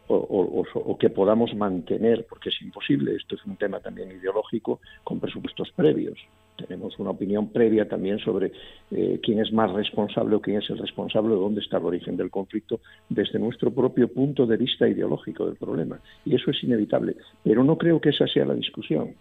[0.08, 5.72] o, que podamos mantener, porque es imposible, esto es un tema también ideológico, con presupuestos
[5.76, 6.18] previos.
[6.56, 8.52] Tenemos una opinión previa también sobre
[8.90, 12.18] eh, quién es más responsable o quién es el responsable o dónde está el origen
[12.18, 16.00] del conflicto desde nuestro propio punto de vista ideológico del problema.
[16.26, 17.16] Y eso es inevitable.
[17.44, 19.14] Pero no creo que esa sea la discusión.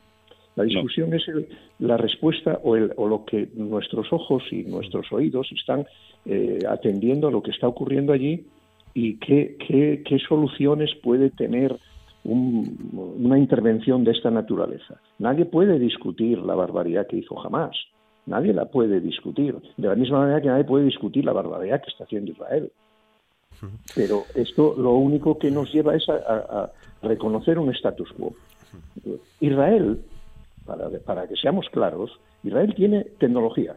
[0.55, 1.23] La discusión es
[1.81, 5.85] la respuesta o, el, o, lo que nuestros ojos y nuestros oídos están
[6.25, 8.47] eh, atendiendo a lo que está ocurriendo allí
[8.97, 11.79] y qué, soluciones puede tener
[12.25, 14.99] una intervención de esta naturaleza.
[15.19, 17.77] Nadie puede discutir la barbaridad que hizo jamás.
[18.25, 19.55] Nadie la puede discutir.
[19.77, 22.73] De la misma manera que nadie puede discutir la barbaridad que está haciendo Israel.
[23.95, 28.33] Pero esto lo único que nos lleva es a, reconocer un status quo.
[29.41, 30.01] Israel,
[31.05, 33.77] para que seamos claros, Israel tiene tecnología,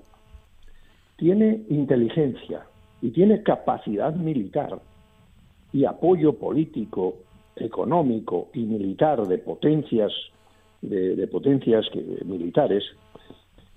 [1.18, 2.64] tiene inteligencia
[3.02, 4.80] y tiene capacidad militar
[5.74, 7.16] y apoyo político,
[7.56, 10.12] económico y militar de potencias
[10.82, 11.86] de, potencias
[12.26, 12.84] militares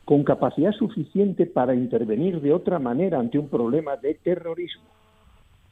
[0.05, 4.85] con capacidad suficiente para intervenir de otra manera ante un problema de terrorismo.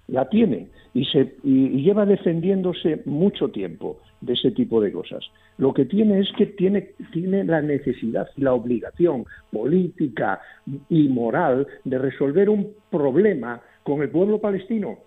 [0.08, 5.24] La tiene y, se, y lleva defendiéndose mucho tiempo de ese tipo de cosas.
[5.56, 10.40] Lo que tiene es que tiene, tiene la necesidad y la obligación política
[10.88, 14.98] y moral de resolver un problema con el pueblo palestino.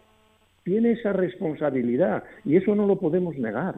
[0.63, 3.75] Tiene esa responsabilidad y eso no lo podemos negar.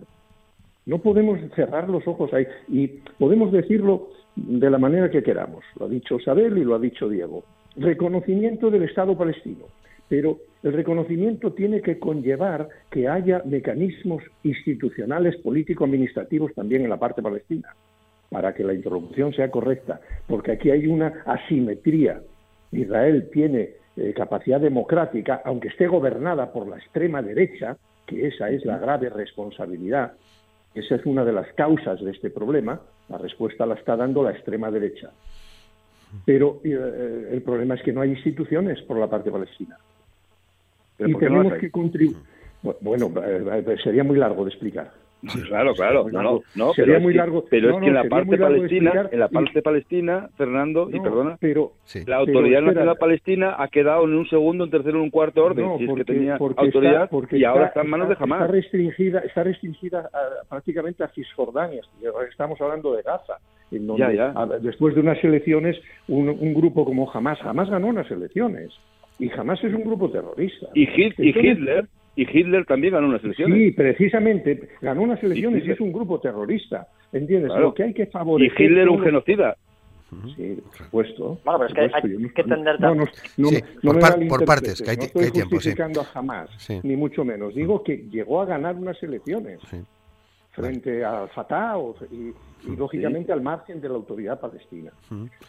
[0.86, 5.64] No podemos cerrar los ojos ahí y podemos decirlo de la manera que queramos.
[5.80, 7.44] Lo ha dicho Sabel y lo ha dicho Diego.
[7.76, 9.66] Reconocimiento del Estado palestino.
[10.08, 17.24] Pero el reconocimiento tiene que conllevar que haya mecanismos institucionales, político-administrativos también en la parte
[17.24, 17.70] palestina,
[18.30, 22.22] para que la interlocución sea correcta, porque aquí hay una asimetría.
[22.72, 28.66] Israel tiene eh, capacidad democrática, aunque esté gobernada por la extrema derecha, que esa es
[28.66, 30.14] la grave responsabilidad,
[30.74, 32.82] esa es una de las causas de este problema.
[33.10, 35.12] La respuesta la está dando la extrema derecha.
[36.26, 39.78] Pero eh, el problema es que no hay instituciones por la parte palestina.
[41.00, 42.18] Y tenemos que contribuir.
[42.82, 44.92] Bueno, eh, eh, sería muy largo de explicar.
[45.48, 47.46] Claro, claro, no, no, sería muy largo.
[47.50, 51.74] Pero es que en la parte palestina, en la parte palestina, Fernando, y perdona, pero,
[52.06, 55.78] la autoridad nacional palestina ha quedado en un segundo, un tercero, en un cuarto orden,
[55.78, 58.42] si es que tenía autoridad, y ahora está en manos de Hamas.
[58.42, 60.10] Está restringida, está restringida
[60.50, 61.82] prácticamente a Cisjordania,
[62.30, 63.38] estamos hablando de Gaza.
[63.72, 64.06] En donde,
[64.62, 65.76] después de unas elecciones,
[66.08, 68.72] un, un grupo como Hamas, Hamas ganó unas elecciones,
[69.18, 70.68] y Hamas es un grupo terrorista.
[70.74, 73.58] Y, Hitler y Hitler también ganó unas elecciones.
[73.58, 77.52] Sí, precisamente, ganó unas elecciones y, es un grupo terrorista, ¿entiendes?
[77.58, 78.60] Lo que hay que favorecer...
[78.60, 79.58] Y Hitler un genocida.
[80.36, 81.40] Sí, por supuesto.
[81.44, 82.80] Bueno, pero es que hay, que entender...
[82.80, 83.06] No, no,
[83.38, 83.50] no,
[84.30, 86.50] por, partes, que hay, no estoy que hay tiempo, justificando a jamás,
[86.84, 87.54] ni mucho menos.
[87.54, 89.60] Digo que llegó a ganar unas elecciones
[90.52, 91.76] frente al Fatah
[92.12, 92.34] y,
[92.78, 94.92] lógicamente al margen de la autoridad palestina.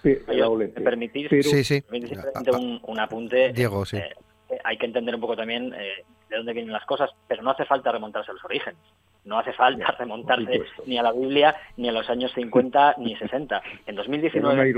[0.02, 3.52] Pero, ¿Me permitís, un, un, apunte?
[3.52, 3.98] Diego, sí.
[3.98, 4.11] Eh,
[4.50, 7.50] eh, hay que entender un poco también eh, de dónde vienen las cosas, pero no
[7.50, 8.78] hace falta remontarse a los orígenes.
[9.24, 13.62] No hace falta remontarse ni a la Biblia, ni a los años 50, ni 60.
[13.87, 14.74] En 2019,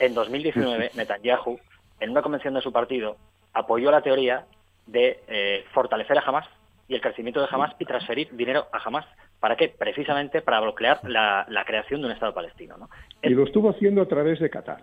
[0.00, 1.58] en 2019 Netanyahu,
[2.00, 3.16] en una convención de su partido,
[3.52, 4.46] apoyó la teoría
[4.86, 6.48] de eh, fortalecer a Hamas
[6.88, 9.06] y el crecimiento de Hamas y transferir dinero a Hamas.
[9.38, 9.68] ¿Para qué?
[9.68, 12.76] Precisamente para bloquear la, creación de un Estado palestino.
[12.78, 12.88] ¿no?
[13.22, 14.82] Y lo estuvo haciendo a través de Qatar.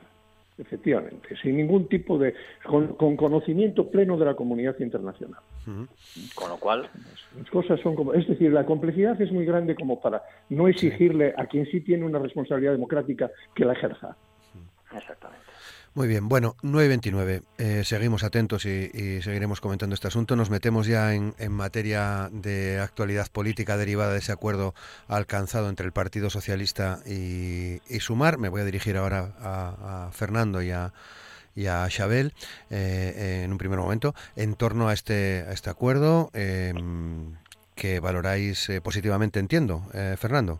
[0.57, 2.33] Efectivamente, sin ningún tipo de.
[2.63, 5.41] con, conocimiento pleno de la comunidad internacional.
[6.33, 6.89] Con lo cual.
[7.37, 8.13] Las cosas son como.
[8.13, 12.05] Es decir, la complejidad es muy grande como para no exigirle a quien sí tiene
[12.05, 14.15] una responsabilidad democrática que la ejerza.
[14.95, 15.44] Exactamente.
[15.95, 17.43] Muy bien, bueno, 9.29.
[17.58, 20.36] Eh, seguimos atentos y, seguiremos comentando este asunto.
[20.36, 24.75] Nos metemos ya en, materia de actualidad política derivada de ese acuerdo
[25.08, 28.38] alcanzado entre el Partido Socialista y, Sumar.
[28.39, 30.91] Me voy a dirigir ahora a, Fernando y a,
[31.55, 32.34] y Chabel
[32.69, 37.38] eh, en un primer momento en torno a este, a este acuerdo em,
[37.73, 39.86] que valoráis eh, positivamente, entiendo,
[40.17, 40.60] Fernando.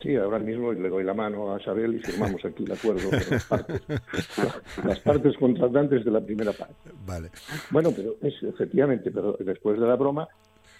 [0.00, 3.18] Sí, ahora mismo le doy la mano a Isabel y firmamos aquí el acuerdo con
[3.18, 3.82] las partes,
[4.84, 6.90] las partes contratantes de la primera parte.
[7.04, 7.30] Vale.
[7.70, 10.28] Bueno, pero es efectivamente, pero después de la broma,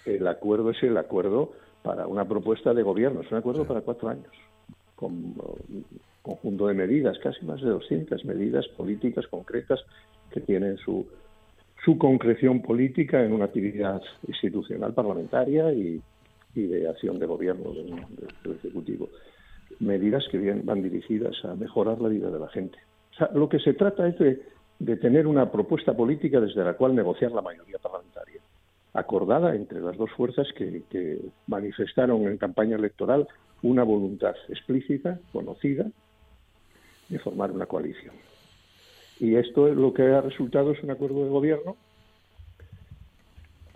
[0.05, 1.51] el acuerdo es el acuerdo
[1.83, 4.31] para una propuesta de gobierno, es un acuerdo para cuatro años,
[4.95, 5.85] con un
[6.21, 9.81] conjunto de medidas, casi más de 200 medidas políticas concretas
[10.31, 11.05] que tienen su,
[11.83, 16.01] su concreción política en una actividad institucional parlamentaria y,
[16.55, 19.09] y de acción de gobierno del, Ejecutivo.
[19.79, 22.77] Medidas que van dirigidas a mejorar la vida de la gente.
[23.33, 27.41] Lo que se trata es de, tener una propuesta política desde la cual negociar la
[27.41, 28.41] mayoría parlamentaria,
[28.93, 33.27] acordada entre las dos fuerzas que, que manifestaron en campaña electoral
[33.61, 35.85] una voluntad explícita, conocida,
[37.09, 38.15] de formar una coalición.
[39.19, 41.75] Y esto es lo que ha resultado es un acuerdo de gobierno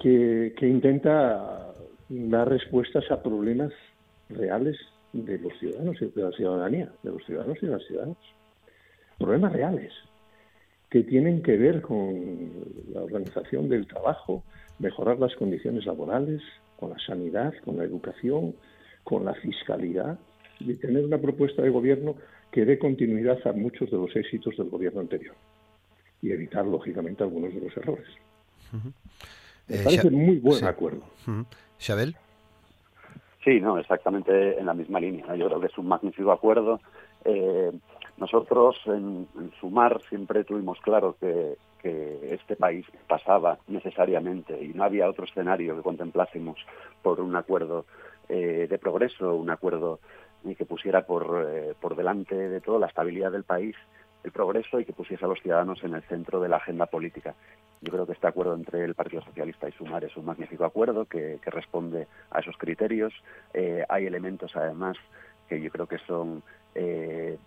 [0.02, 1.73] que, que intenta
[2.30, 3.72] dar respuestas a problemas
[4.30, 4.78] reales
[5.14, 8.18] de los ciudadanos y de la ciudadanía, de los ciudadanos y de las ciudadanas.
[9.18, 9.94] Problemas reales
[10.90, 12.52] que tienen que ver con
[12.94, 14.44] la organización del trabajo,
[14.80, 16.42] mejorar las condiciones laborales,
[16.80, 18.56] con la sanidad, con la educación,
[19.04, 20.20] con la fiscalidad,
[20.60, 22.16] y tener una propuesta de gobierno
[22.52, 25.36] que dé continuidad a muchos de los éxitos del gobierno anterior
[26.22, 28.08] y evitar, lógicamente, algunos de los errores.
[29.68, 31.04] Me eh, parece muy buen acuerdo.
[31.80, 32.16] ¿Chabel?
[33.44, 35.36] Sí, no, exactamente en la misma línea.
[35.36, 36.80] Yo creo que es un magnífico acuerdo.
[37.26, 37.72] Eh,
[38.18, 39.28] nosotros en,
[39.60, 45.82] Sumar siempre tuvimos claro que, este país pasaba necesariamente y no había otro escenario que
[45.82, 46.58] contemplásemos
[47.02, 47.86] por un acuerdo
[48.30, 50.00] eh, de progreso, un acuerdo
[50.58, 53.76] que pusiera por, eh, por delante de todo la estabilidad del país,
[54.24, 57.36] el progreso y que pusiese a los ciudadanos en el centro de la agenda política.
[57.82, 61.06] Yo creo que este acuerdo entre el Partido Socialista y Sumar es un magnífico acuerdo
[61.06, 63.14] que, responde a esos criterios.
[63.54, 64.98] Eh, hay elementos, además,
[65.50, 66.42] que yo creo que son
[66.74, 67.38] eh,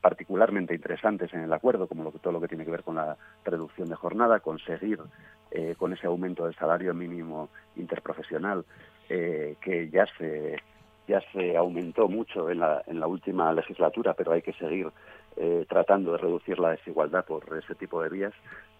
[0.00, 3.88] particularmente interesantes en el acuerdo, como todo lo que tiene que ver con la reducción
[3.88, 4.98] de jornada, conseguir
[5.52, 8.64] eh, con ese aumento del salario mínimo interprofesional
[9.08, 10.56] que ya se
[11.06, 14.88] ya se aumentó mucho en la, en la última legislatura, pero hay que seguir
[15.68, 18.34] tratando de reducir la desigualdad por ese tipo de vías.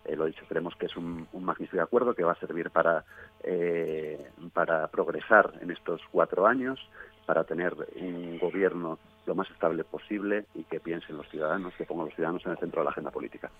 [0.04, 3.04] Eh, lo dicho, creemos que es un, magnífico acuerdo que va a servir para,
[3.44, 6.80] eh, para progresar en estos cuatro años,
[7.24, 12.06] para tener un gobierno lo más estable posible y que piensen los ciudadanos, que pongan
[12.06, 13.50] los ciudadanos en el centro de la agenda política.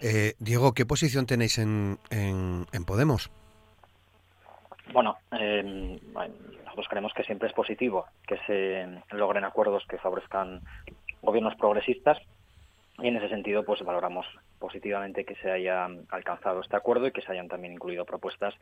[0.00, 3.30] Eh, Diego, ¿qué posición tenéis en, en, Podemos?
[4.92, 10.62] Bueno, nosotros creemos que siempre es positivo que se logren acuerdos que favorezcan
[11.22, 12.18] gobiernos progresistas
[12.98, 14.26] y en ese sentido pues valoramos
[14.58, 18.54] positivamente que se haya alcanzado este acuerdo y que se hayan también incluido propuestas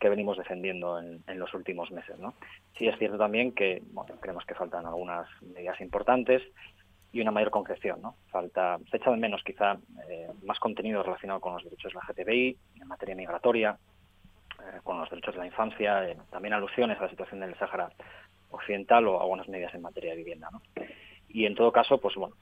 [0.00, 2.18] que venimos defendiendo en, los últimos meses.
[2.18, 2.34] ¿no?
[2.78, 3.82] Sí es cierto también que
[4.20, 6.42] creemos que faltan algunas medidas importantes
[7.12, 8.00] y una mayor concreción.
[8.00, 8.16] ¿no?
[8.30, 9.76] Falta, se echa de menos quizá
[10.08, 13.76] eh, más contenido relacionado con los derechos de la GTBI, en materia migratoria,
[14.58, 17.90] eh, con los derechos de la infancia, eh, también alusiones a la situación del Sáhara
[18.50, 20.48] Occidental o algunas medidas en materia de vivienda.
[20.50, 20.62] ¿no?
[21.32, 22.34] Y en todo caso, pues bueno,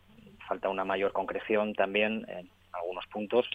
[0.48, 3.46] falta una mayor concreción también en algunos puntos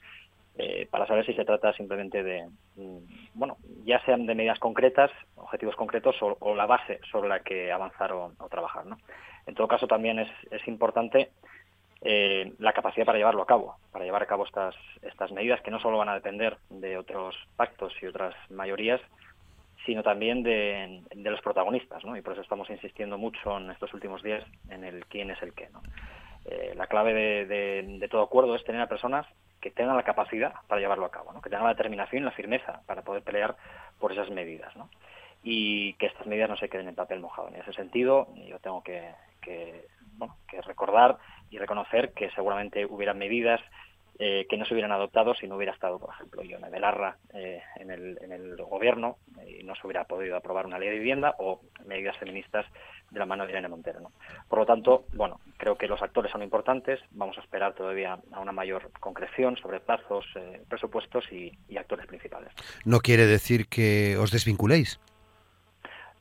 [0.58, 2.98] eh, para saber si se trata simplemente de, mm,
[3.34, 8.14] bueno, ya sean de medidas concretas, objetivos concretos o, la base sobre la que avanzar
[8.14, 8.86] o, trabajar.
[8.86, 8.98] ¿no?
[9.46, 11.32] En todo caso, también es, es importante
[12.02, 15.72] eh, la capacidad para llevarlo a cabo, para llevar a cabo estas, estas medidas que
[15.72, 19.02] no solo van a depender de otros pactos y otras mayorías,
[19.86, 22.18] sino también de, los protagonistas, ¿no?
[22.18, 25.54] Y por eso estamos insistiendo mucho en estos últimos días en el quién es el
[25.54, 25.82] qué, ¿no?
[26.46, 27.14] Eh, la clave
[27.46, 29.26] de, todo acuerdo es tener a personas
[29.60, 32.82] que tengan la capacidad para llevarlo a cabo, que tengan la determinación y la firmeza
[32.86, 33.56] para poder pelear
[34.00, 34.74] por esas medidas.
[35.44, 37.50] Y que estas medidas no se queden en papel mojado.
[37.50, 41.18] En ese sentido, yo tengo que, que recordar
[41.50, 43.62] y reconocer que seguramente hubiera medidas
[44.18, 47.62] eh, que no se hubieran adoptado si no hubiera estado, por ejemplo, Ione Belarra eh,
[47.76, 51.36] en, el, en el gobierno y no se hubiera podido aprobar una ley de vivienda
[51.40, 52.66] o medidas feministas
[53.12, 54.00] de la mano de Irene Montero.
[54.48, 57.00] Por lo tanto, bueno, creo que los actores son importantes.
[57.12, 62.52] Vamos a esperar todavía a una mayor concreción sobre plazos, eh, presupuestos y actores principales.
[62.86, 65.00] ¿No quiere decir que os desvinculéis?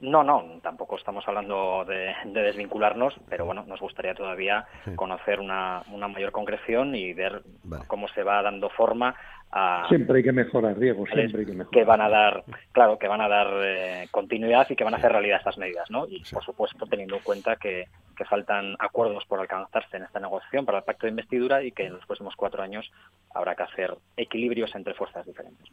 [0.01, 6.33] No, no, tampoco estamos hablando de, desvincularnos, pero bueno, nos gustaría todavía conocer una, mayor
[6.33, 7.43] concreción y ver
[7.87, 9.15] cómo se va dando forma
[9.51, 9.87] a...
[9.89, 11.71] Siempre hay que mejorar, Diego, siempre hay que mejorar.
[11.71, 14.97] Que van a dar, claro, que van a dar eh, continuidad y que van a
[14.97, 16.07] hacer realidad estas medidas, ¿no?
[16.09, 17.87] Y por supuesto teniendo en cuenta que,
[18.29, 21.95] faltan acuerdos por alcanzarse en esta negociación para el pacto de investidura y que en
[21.95, 22.91] los próximos cuatro años
[23.35, 25.69] habrá que hacer equilibrios entre fuerzas diferentes.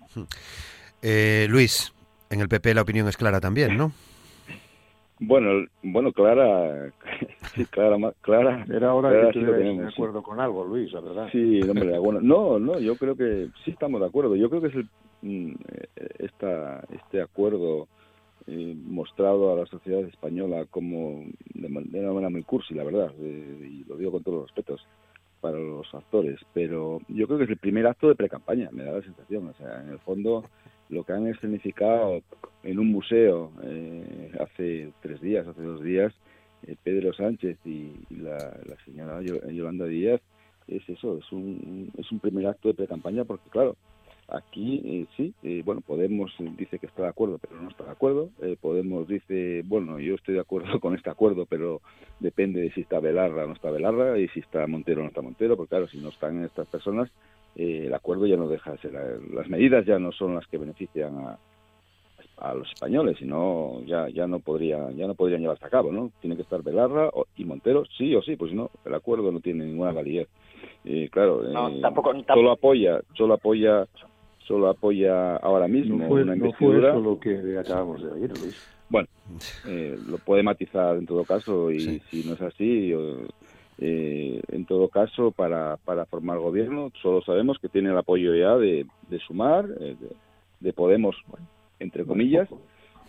[1.01, 1.93] Eh, Luis,
[2.29, 3.91] en el PP la opinión es clara también, ¿no?
[5.23, 6.91] Bueno, bueno, Clara,
[7.55, 8.65] sí, Clara, Clara.
[8.67, 11.29] Era hora de que de acuerdo con algo, Luis, la verdad.
[11.31, 14.35] Sí, hombre, bueno, no, no, yo creo que sí estamos de acuerdo.
[14.35, 14.89] Yo creo que es el,
[15.21, 15.53] mm,
[16.17, 17.87] esta, este acuerdo
[18.47, 23.83] eh, mostrado a la sociedad española como de, una manera muy cursi, la verdad, y
[23.87, 24.87] lo digo con todos los respetos
[25.39, 28.93] para los actores, pero yo creo que es el primer acto de pre-campaña, me da
[28.93, 29.49] la sensación.
[29.49, 30.45] O sea, en el fondo
[30.91, 32.21] lo que han escenificado
[32.63, 36.13] en un museo eh, hace tres días, hace dos días,
[36.67, 38.37] eh, Pedro Sánchez y, la,
[38.85, 40.21] señora Yolanda Díaz,
[40.67, 43.77] es eso, es un, es un primer acto de pre-campaña porque, claro,
[44.27, 48.29] aquí eh, sí, bueno, Podemos dice que está de acuerdo, pero no está de acuerdo.
[48.59, 51.81] Podemos dice, bueno, yo estoy de acuerdo con este acuerdo, pero
[52.19, 55.09] depende de si está Velarra o no está Velarra y si está Montero o no
[55.09, 57.09] está Montero, porque claro, si no están estas personas,
[57.55, 58.93] eh, el acuerdo ya no deja de ser,
[59.33, 61.37] las medidas ya no son las que benefician a,
[62.41, 66.11] a los españoles, sino ya ya no podría ya no podrían llevarse a cabo, ¿no?
[66.19, 69.65] Tiene que estar Belarra y Montero, sí o sí, pues no, el acuerdo no tiene
[69.65, 70.27] ninguna validez.
[70.83, 71.81] Y claro, eh,
[72.27, 73.85] solo apoya, solo apoya,
[74.39, 76.95] solo apoya ahora mismo no fue, una investidura.
[76.95, 78.67] lo que acabamos de oír, Luis.
[78.89, 79.07] Bueno,
[79.67, 82.93] eh, lo puede matizar en todo caso y si no es así,
[83.83, 88.55] eh, en todo caso, para, para formar gobierno, solo sabemos que tiene el apoyo ya
[88.55, 88.85] de,
[89.25, 89.95] Sumar, eh,
[90.59, 91.15] de, Podemos,
[91.79, 92.47] entre comillas,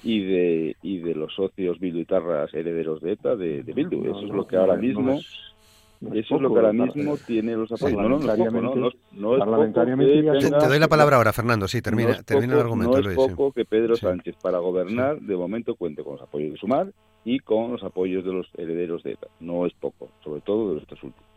[0.02, 4.02] y de y de los socios bilduitarras herederos de ETA de, Bildu.
[4.02, 5.12] Eso es lo que ahora mismo...
[5.12, 8.00] eso es lo que ahora mismo tiene los apoyos.
[8.00, 8.70] no, no, no es poco, no,
[9.12, 11.68] no, es poco te, doy la palabra ahora, Fernando.
[11.68, 12.98] Sí, termina, termina el argumento.
[12.98, 16.56] No es poco que Pedro Sánchez, para gobernar, de momento cuente con los apoyos de
[16.56, 16.90] Sumar
[17.24, 19.28] y con los apoyos de los herederos de ETA.
[19.40, 21.28] No es poco, sobre todo de los tres últimos.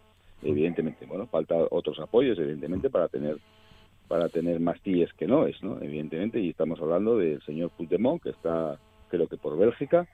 [0.41, 3.37] Evidentemente, bueno, falta otros apoyos, evidentemente, para tener
[4.07, 5.81] para tener más tíes que no es, ¿no?
[5.81, 8.77] Evidentemente, y estamos hablando del señor Puigdemont, que está,
[9.09, 10.07] creo que por Bélgica,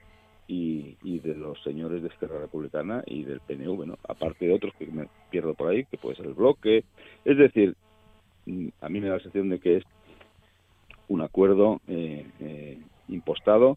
[0.48, 3.98] y, y de los señores de Esquerra Republicana y del PNV, ¿no?
[4.08, 6.84] Aparte de otros que me pierdo por ahí, que puede ser el bloque.
[7.24, 7.74] Es decir,
[8.46, 9.84] mm, a mí me da la sensación de que es
[11.08, 13.76] un acuerdo eh, eh, impostado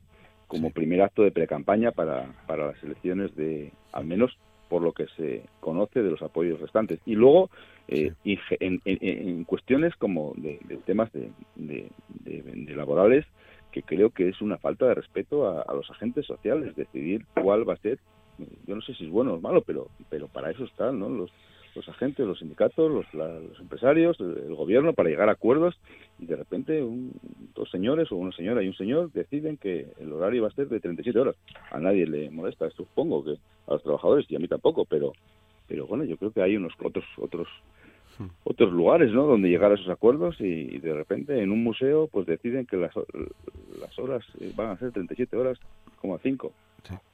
[0.55, 4.37] como primer acto de precampaña para, para las elecciones de, al menos
[4.69, 6.99] por lo que se conoce de los apoyos restantes.
[7.05, 7.49] Y luego,
[7.87, 11.89] eh, en, cuestiones como de, temas de,
[12.75, 13.25] laborales,
[13.71, 17.73] que creo que es una falta de respeto a, los agentes sociales, decidir cuál va
[17.73, 17.99] a ser,
[18.65, 21.09] yo no sé si es bueno o malo, pero, pero para eso están ¿no?
[21.09, 21.31] los,
[21.75, 25.77] los agentes, los sindicatos, los, los empresarios, el, gobierno, para llegar a acuerdos
[26.19, 27.11] y de repente un,
[27.53, 30.69] dos señores o una señora y un señor deciden que el horario va a ser
[30.69, 31.35] de 37 horas.
[31.71, 35.13] A nadie le molesta, supongo que a los trabajadores y a mí tampoco, pero
[35.67, 37.47] pero bueno, yo creo que hay unos otros otros
[38.19, 38.27] hmm.
[38.43, 39.25] otros lugares, ¿no?
[39.25, 42.93] Donde llegar a esos acuerdos y, de repente en un museo pues deciden que las,
[43.79, 45.59] las horas eh, van a ser 37 horas,
[45.99, 46.53] como 5.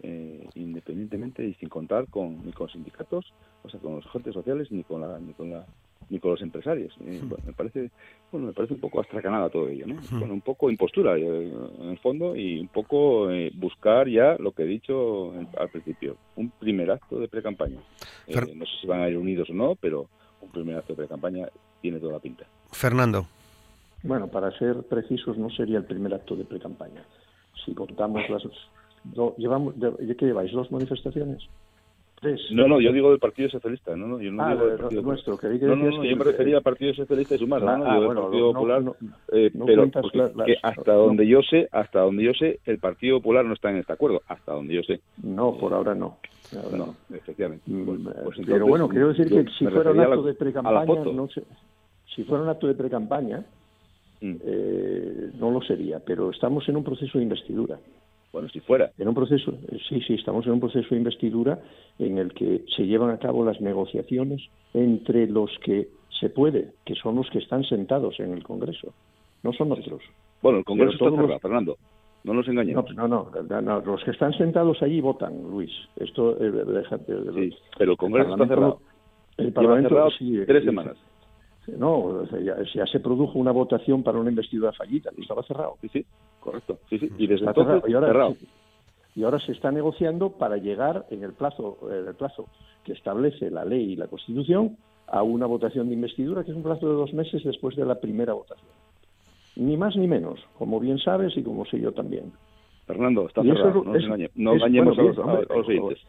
[0.01, 4.71] Eh, independientemente y sin contar con ni con sindicatos, o sea, con los agentes sociales
[4.71, 5.65] ni con la ni con la
[6.09, 6.93] ni con los empresarios.
[7.05, 7.47] Eh, hmm.
[7.47, 7.89] me parece
[8.31, 9.95] bueno, me parece un poco astracanada todo ello, ¿no?
[9.95, 10.19] Hmm.
[10.19, 14.63] Bueno, un poco impostura eh, en el fondo y un poco buscar ya lo que
[14.63, 17.79] he dicho al principio, un primer acto de pre-campaña.
[18.27, 20.07] no sé si van a ir unidos o no, pero
[20.41, 21.47] un primer acto de pre-campaña
[21.81, 22.45] tiene toda la pinta.
[22.71, 23.25] Fernando.
[24.03, 27.03] Bueno, para ser precisos, no sería el primer acto de pre-campaña.
[27.63, 28.43] Si contamos las
[29.37, 30.51] llevamos, de, ¿Qué lleváis?
[30.51, 31.47] ¿Dos manifestaciones?
[32.19, 32.39] ¿Tres?
[32.51, 35.01] No, no, yo digo del Partido Socialista, no, no, yo no ah, digo del Partido
[35.01, 37.85] nuestro, que No, no, yo me refería al Partido Socialista y Sumar, ah, ¿no?
[37.85, 38.83] Ah, bueno, Partido Popular,
[39.31, 39.89] eh, pero
[40.45, 43.77] que hasta donde yo sé, hasta donde yo sé, el Partido Popular no está en
[43.77, 45.01] este acuerdo, hasta donde yo sé.
[45.23, 46.17] No, por ahora no.
[46.77, 47.63] no, efectivamente.
[47.65, 51.41] Mm, pues pero bueno, quiero decir que si fuera un acto de pre-campaña, no sé,
[52.15, 53.43] si fuera un acto de pre-campaña,
[54.21, 54.35] mm.
[54.43, 57.79] eh, no lo sería, pero estamos en un proceso de investidura.
[58.31, 58.91] Bueno, si fuera.
[58.97, 59.53] En un proceso,
[59.89, 61.59] sí, sí, estamos en un proceso de investidura
[61.99, 64.41] en el que se llevan a cabo las negociaciones
[64.73, 68.93] entre los que se puede, que son los que están sentados en el Congreso,
[69.43, 70.01] no son otros.
[70.41, 71.77] Bueno, el Congreso está cerrado, Fernando.
[72.23, 72.85] No nos engañemos.
[72.95, 75.71] No, no, no, los que están sentados allí votan, Luis.
[75.95, 76.83] Esto, eh,
[77.33, 78.79] sí, pero el Congreso está cerrado.
[79.37, 80.97] El Parlamento, cerrado sí, tres semanas.
[81.67, 85.77] No, ya, se produjo una votación para una investidura fallida, estaba cerrado.
[85.81, 86.05] Sí, sí,
[86.41, 86.79] correcto.
[86.89, 87.09] Sí, sí.
[87.17, 88.35] Y desde entonces y ahora, cerrado.
[89.15, 92.47] Y ahora se está negociando para llegar en el plazo, en el plazo
[92.83, 94.77] que establece la ley y la Constitución
[95.07, 97.95] a una votación de investidura, que es un plazo de dos meses después de la
[97.95, 98.69] primera votación.
[99.57, 102.31] Ni más ni menos, como bien sabes y como sé yo también.
[102.87, 103.93] Fernando, está cerrado, no,
[104.35, 105.99] no engañemos a los, oyentes.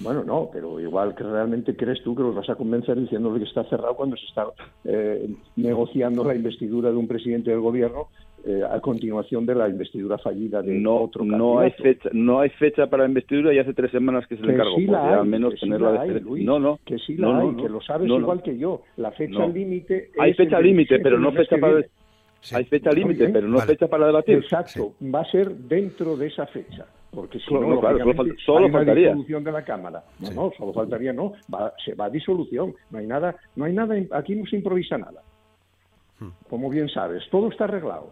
[0.00, 3.46] Bueno, no, pero igual que realmente crees tú que los vas a convencer diciéndole que
[3.46, 4.46] está cerrado cuando se está
[4.84, 8.08] eh, negociando la investidura de un presidente del gobierno
[8.46, 11.44] eh, a continuación de la investidura fallida de no, otro candidato.
[11.44, 14.42] No hay fecha, no hay fecha para la investidura y hace tres semanas que se
[14.44, 14.76] le encargó.
[14.76, 18.08] Sí la al menos tenerla hay, no, no, que sí la hay, que lo sabes
[18.08, 18.82] igual que yo.
[18.98, 20.10] La fecha límite.
[20.18, 21.84] Hay fecha límite, pero no fecha para.
[22.52, 24.36] Hay fecha límite, pero no fecha para debatir.
[24.36, 26.86] Exacto, va a ser dentro de esa fecha
[27.16, 27.98] porque si no, claro,
[28.44, 29.08] solo, faltaría.
[29.08, 30.04] disolución de la Cámara.
[30.20, 31.32] No, no, solo faltaría, no,
[31.82, 32.74] se va a disolución.
[32.90, 35.22] No hay nada, no hay nada, aquí no se improvisa nada.
[36.20, 36.28] Hmm.
[36.48, 38.10] Como bien sabes, todo está arreglado.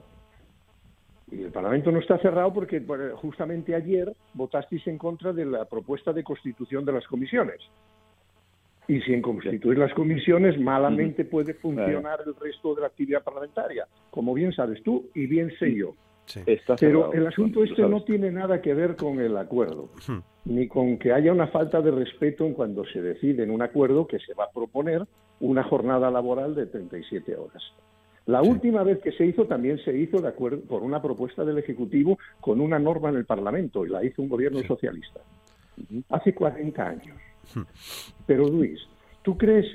[1.35, 2.81] Y el Parlamento no está cerrado porque
[3.17, 7.61] justamente ayer votasteis en contra de la propuesta de constitución de las comisiones.
[8.87, 14.35] Y sin constituir las comisiones, malamente puede funcionar el resto de la actividad parlamentaria, como
[14.35, 15.95] bien sabes tú y bien sé yo.
[16.79, 20.19] Pero el asunto este no tiene nada que ver con el acuerdo, hmm.
[20.47, 24.07] ni con que haya una falta de respeto en cuando se decide en un acuerdo
[24.07, 25.03] que se va a proponer
[25.41, 27.63] una jornada laboral de 37 horas.
[28.27, 31.59] La última vez que se hizo también se hizo de acuerdo por una propuesta del
[31.59, 35.21] Ejecutivo con una norma en el Parlamento y la hizo un gobierno socialista.
[36.09, 37.17] Hace 40 años.
[37.55, 37.63] Hmm.
[38.27, 38.81] Pero Luis,
[39.23, 39.67] ¿tú crees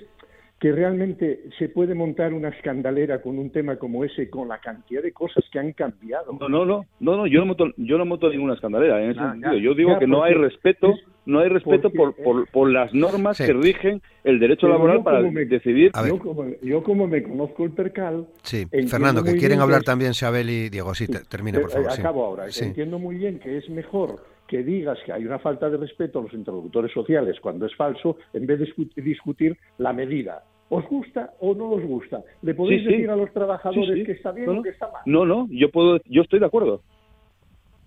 [0.60, 5.02] que realmente se puede montar una escandalera con un tema como ese, con la cantidad
[5.02, 6.34] de cosas que han cambiado.
[6.38, 9.20] No, no, no, no, no yo no monto, yo no monto ninguna escandalera en ese
[9.22, 9.58] ah, sentido.
[9.58, 10.96] yo digo que no hay respeto,
[11.26, 15.92] no hay respeto por, por, por, las normas que rigen el derecho laboral para decidir.
[16.06, 18.28] Yo como, yo como, me conozco el percal.
[18.44, 20.94] Sí, Fernando, que quieren hablar también Xabel y Diego.
[20.94, 21.90] Sí, termina, por favor.
[21.90, 22.46] Acabo ahora.
[22.60, 26.24] Entiendo muy bien que es mejor que digas que hay una falta de respeto a
[26.24, 28.74] los interlocutores sociales cuando es falso, en vez de
[29.04, 30.44] discutir la medida.
[30.70, 32.22] ¿Os gusta o no os gusta?
[32.42, 35.02] ¿Le podéis decir a los trabajadores que está bien o que está mal?
[35.06, 36.82] No, no, yo puedo, yo estoy de acuerdo.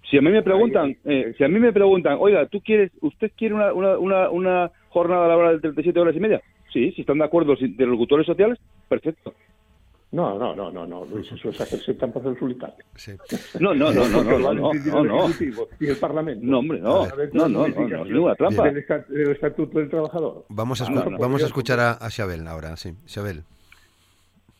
[0.08, 3.32] Si a mí me preguntan, eh, si a mí me preguntan, oiga, ¿tú quieres, usted
[3.36, 6.40] quiere una, una, una, jornada laboral de 37 horas y media?
[6.72, 8.58] Sí, si están de acuerdo los interlocutores sociales,
[8.88, 9.34] perfecto.
[10.12, 12.84] No, no, no, no, no, Luis, eso es hacerse trampas del solitario.
[12.96, 13.12] Sí.
[13.58, 15.28] No, no, no, no, no, no, no, no.
[15.80, 16.44] Y el Parlamento.
[16.44, 18.68] No, hombre, no, no, no, no, no, ninguna trampa.
[18.68, 20.44] El, Estatuto del Trabajador.
[20.50, 22.94] Vamos a, vamos a escuchar a, a Xabel ahora, sí.
[23.06, 23.44] Xabel.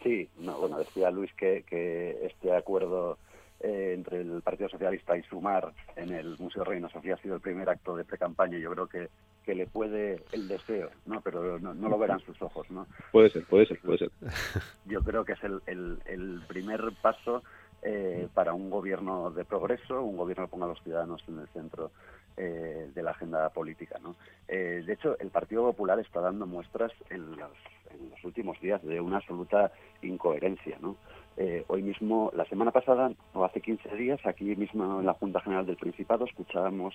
[0.02, 3.18] Sí, no, bueno, decía Luis que, que este acuerdo
[3.60, 7.40] eh, entre el Partido Socialista y Sumar en el Museo Reina Sofía ha sido el
[7.40, 8.58] primer acto de pre-campaña.
[8.58, 9.08] Yo creo que,
[9.44, 11.20] que le puede el deseo, ¿no?
[11.20, 12.70] pero no, lo verán sus ojos.
[12.70, 12.86] ¿no?
[13.10, 14.10] Puede ser, puede ser, puede ser.
[14.86, 17.42] Yo creo que es el, el, primer paso
[17.82, 21.48] eh, para un gobierno de progreso, un gobierno que ponga a los ciudadanos en el
[21.48, 21.90] centro
[22.36, 23.98] eh, de la agenda política.
[24.02, 24.16] ¿no?
[24.48, 27.52] de hecho, el Partido Popular está dando muestras en los,
[27.90, 29.72] en los últimos días de una absoluta
[30.02, 30.76] incoherencia.
[30.80, 30.96] ¿no?
[31.44, 35.40] Eh, hoy mismo, la semana pasada, o hace 15 días, aquí mismo en la Junta
[35.40, 36.94] General del Principado, escuchábamos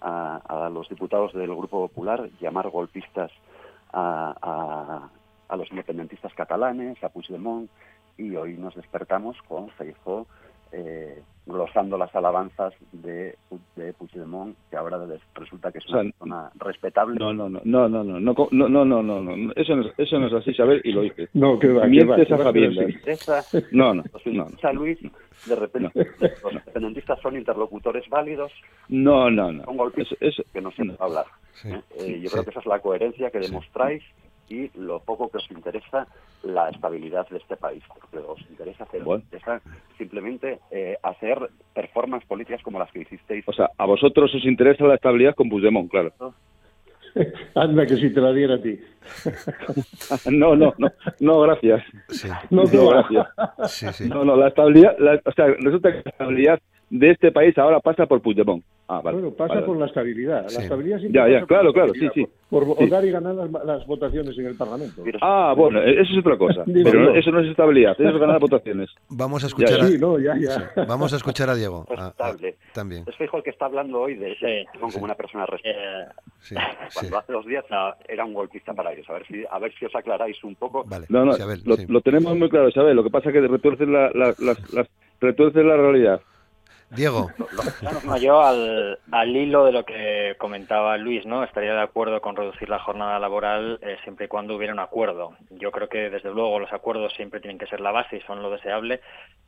[0.00, 3.32] a, los diputados del Grupo Popular llamar golpistas
[3.92, 5.10] a,
[5.50, 7.68] los independentistas catalanes, a Puigdemont,
[8.16, 10.28] y hoy nos despertamos con Feijóo
[10.72, 13.34] eh, glosando las alabanzas de,
[13.74, 14.98] de Puigdemont, que ahora
[15.34, 17.18] resulta que es una persona respetable.
[17.18, 19.94] No, no, no, no, no, no, no, no, no, no, no, no, eso no es,
[19.96, 21.30] eso no es así, saber y lo dices.
[21.32, 22.72] No, que va, Mientes a Javier.
[23.72, 24.72] No, no, no.
[24.74, 24.98] Luis,
[25.46, 25.90] de repente,
[26.20, 28.52] los independentistas son interlocutores válidos.
[28.88, 29.64] No, no, no.
[29.64, 30.08] Son golpes
[30.52, 30.96] que no se no.
[31.00, 31.26] hablar.
[31.64, 31.80] ¿eh?
[31.98, 34.02] Eh, yo creo que esa es la coherencia que demostráis
[34.48, 36.06] y lo poco que os interesa
[36.42, 39.02] la estabilidad de este país, porque os interesa hacer
[39.96, 41.38] simplemente eh, hacer
[41.74, 43.44] performances políticas como las que hicisteis.
[43.48, 46.12] O sea, a vosotros os interesa la estabilidad con Puigdemont, claro.
[47.54, 48.78] Anda, que si te la diera a ti.
[50.30, 51.82] no, no, no, no, gracias.
[52.50, 54.00] No, gracias.
[54.02, 56.60] No, no, la estabilidad, o sea, resulta que la estabilidad
[56.90, 58.64] de este país ahora pasa por Puigdemont.
[58.90, 60.46] Ah, bueno, pasa por la estabilidad.
[60.50, 62.26] La estabilidad ya, ya, claro, claro, sí, sí.
[62.48, 65.02] Por, votar y ganar las, votaciones en el Parlamento.
[65.20, 66.64] Ah, bueno, eso es otra cosa.
[66.84, 68.88] pero eso no es estabilidad, eso es ganar votaciones.
[69.10, 71.86] Vamos a escuchar, A, Vamos a, escuchar a Diego.
[72.72, 73.04] también.
[73.06, 74.80] Es fijo el que está hablando hoy de sí.
[74.80, 76.14] como una persona respetuosa.
[76.40, 76.54] Sí,
[76.94, 77.66] Cuando hace dos días
[78.08, 79.04] era un golpista para ellos.
[79.10, 80.84] A ver si, a ver si os aclaráis un poco.
[80.86, 81.32] Vale, no, no,
[81.88, 82.94] lo, tenemos muy claro, ¿sabes?
[82.94, 84.88] Lo que pasa es que retuercen la, la, las,
[85.20, 86.22] retuercen la realidad.
[86.90, 87.30] Diego.
[88.20, 91.44] yo al, al, hilo de lo que comentaba Luis, ¿no?
[91.44, 95.36] Estaría de acuerdo con reducir la jornada laboral eh, siempre y cuando hubiera un acuerdo.
[95.50, 98.42] Yo creo que desde luego los acuerdos siempre tienen que ser la base y son
[98.42, 99.00] lo deseable,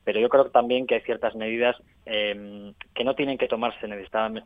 [0.04, 3.88] pero yo creo también que hay ciertas medidas eh, que no tienen que tomarse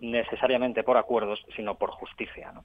[0.00, 2.64] necesariamente por acuerdos, sino por justicia, ¿no?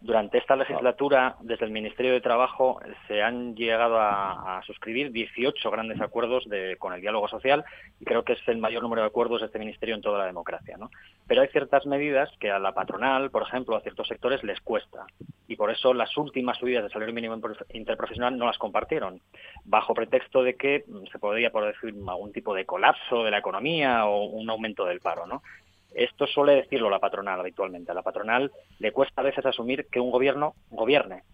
[0.00, 6.00] Durante esta legislatura, desde el Ministerio de Trabajo, se han llegado a, suscribir 18 grandes
[6.00, 6.44] acuerdos
[6.78, 7.64] con el diálogo social
[7.98, 10.26] y creo que es el mayor número de acuerdos de este Ministerio en toda la
[10.26, 10.76] democracia.
[10.76, 10.90] ¿no?
[11.26, 15.04] Pero hay ciertas medidas que a la patronal, por ejemplo, a ciertos sectores les cuesta
[15.48, 17.36] y por eso las últimas subidas del salario mínimo
[17.72, 19.20] interprofesional no las compartieron,
[19.64, 24.04] bajo pretexto de que se podría, por decir, algún tipo de colapso de la economía
[24.04, 25.26] o un aumento del paro.
[25.26, 25.42] ¿no?
[25.98, 27.90] Esto suele decirlo la patronal habitualmente.
[27.90, 31.24] A la patronal le cuesta a veces asumir que un gobierno gobierne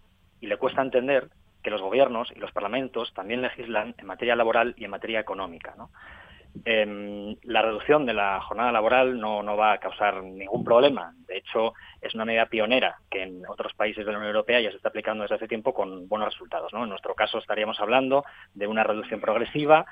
[0.41, 1.29] y le cuesta entender
[1.61, 5.75] que los gobiernos y los parlamentos también legislan en materia laboral y en materia económica.
[6.63, 11.13] Eh, la reducción de la jornada laboral no, va a causar ningún problema.
[11.27, 14.69] De hecho, es una medida pionera que en otros países de la Unión Europea ya
[14.69, 16.71] se está aplicando desde hace tiempo con buenos resultados.
[16.73, 19.85] En nuestro caso estaríamos hablando de una reducción progresiva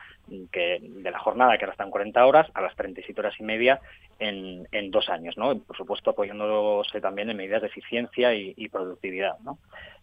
[0.51, 3.43] que, de la jornada que ahora está en 40 horas a las 37 horas y
[3.43, 3.82] media
[4.20, 5.38] en, dos años.
[5.38, 5.57] ¿no?
[5.59, 9.36] por supuesto, apoyándose también en medidas de eficiencia y, productividad.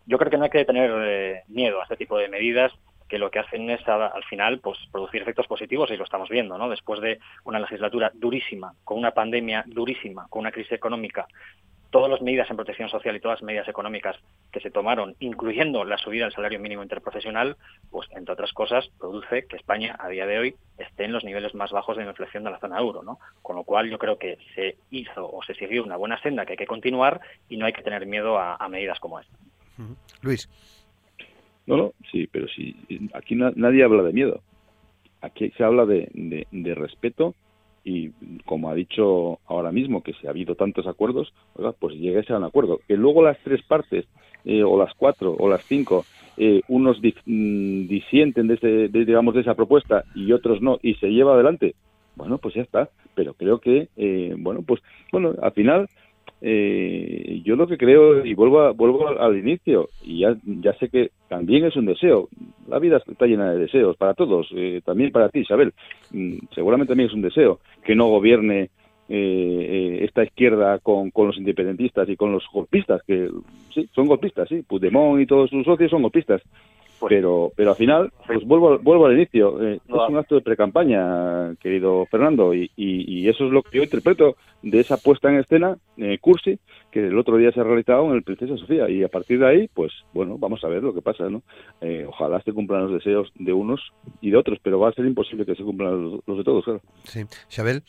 [0.07, 2.73] Yo creo que no hay que tener eh, miedo a este tipo de medidas
[3.11, 6.57] que lo que hacen es al final pues producir efectos positivos y lo estamos viendo,
[6.57, 6.71] ¿no?
[6.71, 11.27] Después de una legislatura durísima, con una pandemia durísima, con una crisis económica,
[11.91, 14.17] todas las medidas en protección social y todas las medidas económicas
[14.53, 17.57] que se tomaron, incluyendo la subida del salario mínimo interprofesional,
[17.91, 21.53] pues entre otras cosas produce que España a día de hoy esté en los niveles
[21.55, 23.19] más bajos de inflación de la zona euro, ¿no?
[23.43, 26.53] Con lo cual yo creo que se hizo o se siguió una buena senda que
[26.53, 29.37] hay que continuar y no hay que tener miedo a, medidas como esta.
[30.23, 30.49] Luis.
[31.71, 32.75] No, no, sí, pero sí,
[33.15, 34.41] aquí nadie habla de miedo.
[35.21, 36.09] Aquí se habla de,
[36.51, 37.35] de, respeto
[37.85, 38.11] y
[38.45, 41.33] como ha dicho ahora mismo que si ha habido tantos acuerdos,
[41.79, 42.81] pues llegues a un acuerdo.
[42.89, 44.07] Que luego las tres partes,
[44.45, 46.05] eh, o las cuatro, o las cinco,
[46.37, 51.35] eh, unos mm, disienten de, digamos, de esa propuesta y otros no, y se lleva
[51.35, 51.75] adelante,
[52.17, 52.89] bueno, pues ya está.
[53.15, 54.81] Pero creo que, eh, bueno, pues,
[55.13, 55.89] bueno, al final
[56.43, 61.11] eh, yo lo que creo, y vuelvo, vuelvo al inicio, y ya, ya sé que
[61.29, 62.29] también es un deseo,
[62.69, 65.73] la vida está llena de deseos para todos, eh, también para ti, Isabel,
[66.13, 68.71] mm, seguramente también es un deseo que no gobierne
[69.13, 73.29] eh, esta izquierda con, con, los independentistas y con los golpistas, que
[73.75, 76.41] sí, son golpistas, sí, Puigdemont y todos sus socios son golpistas,
[77.09, 81.55] pero pero al final pues vuelvo vuelvo al inicio eh, es un acto de precampaña
[81.57, 85.77] querido Fernando y, y, eso es lo que yo interpreto de esa puesta en escena
[85.97, 86.59] eh, cursi
[86.91, 89.47] que el otro día se ha realizado en el Princesa Sofía y a partir de
[89.47, 91.43] ahí pues bueno vamos a ver lo que pasa no
[91.81, 93.81] eh, ojalá se cumplan los deseos de unos
[94.21, 96.81] y de otros pero va a ser imposible que se cumplan los, de todos claro.
[97.05, 97.23] Sí.
[97.49, 97.83] Chabel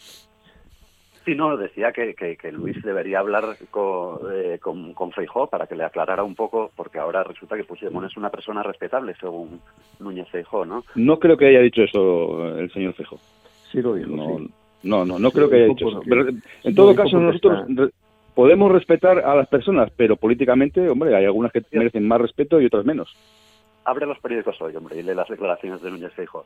[1.31, 5.77] Sí, no, decía que, que, Luis debería hablar con, eh, con, con, Feijó para que
[5.77, 9.61] le aclarara un poco, porque ahora resulta que Puigdemont es una persona respetable, según
[10.01, 10.83] Núñez Feijó, ¿no?
[10.95, 13.17] No creo que haya dicho eso el señor Feijó.
[13.71, 14.39] Sí lo dijo, no,
[14.83, 16.01] no, no, no, creo que haya dicho eso.
[16.05, 17.91] Pero, en todo caso, nosotros
[18.35, 22.65] podemos respetar a las personas, pero políticamente, hombre, hay algunas que merecen más respeto y
[22.65, 23.15] otras menos
[23.85, 26.45] abre los periódicos hoy, hombre, y lee las declaraciones de Núñez Feijóo.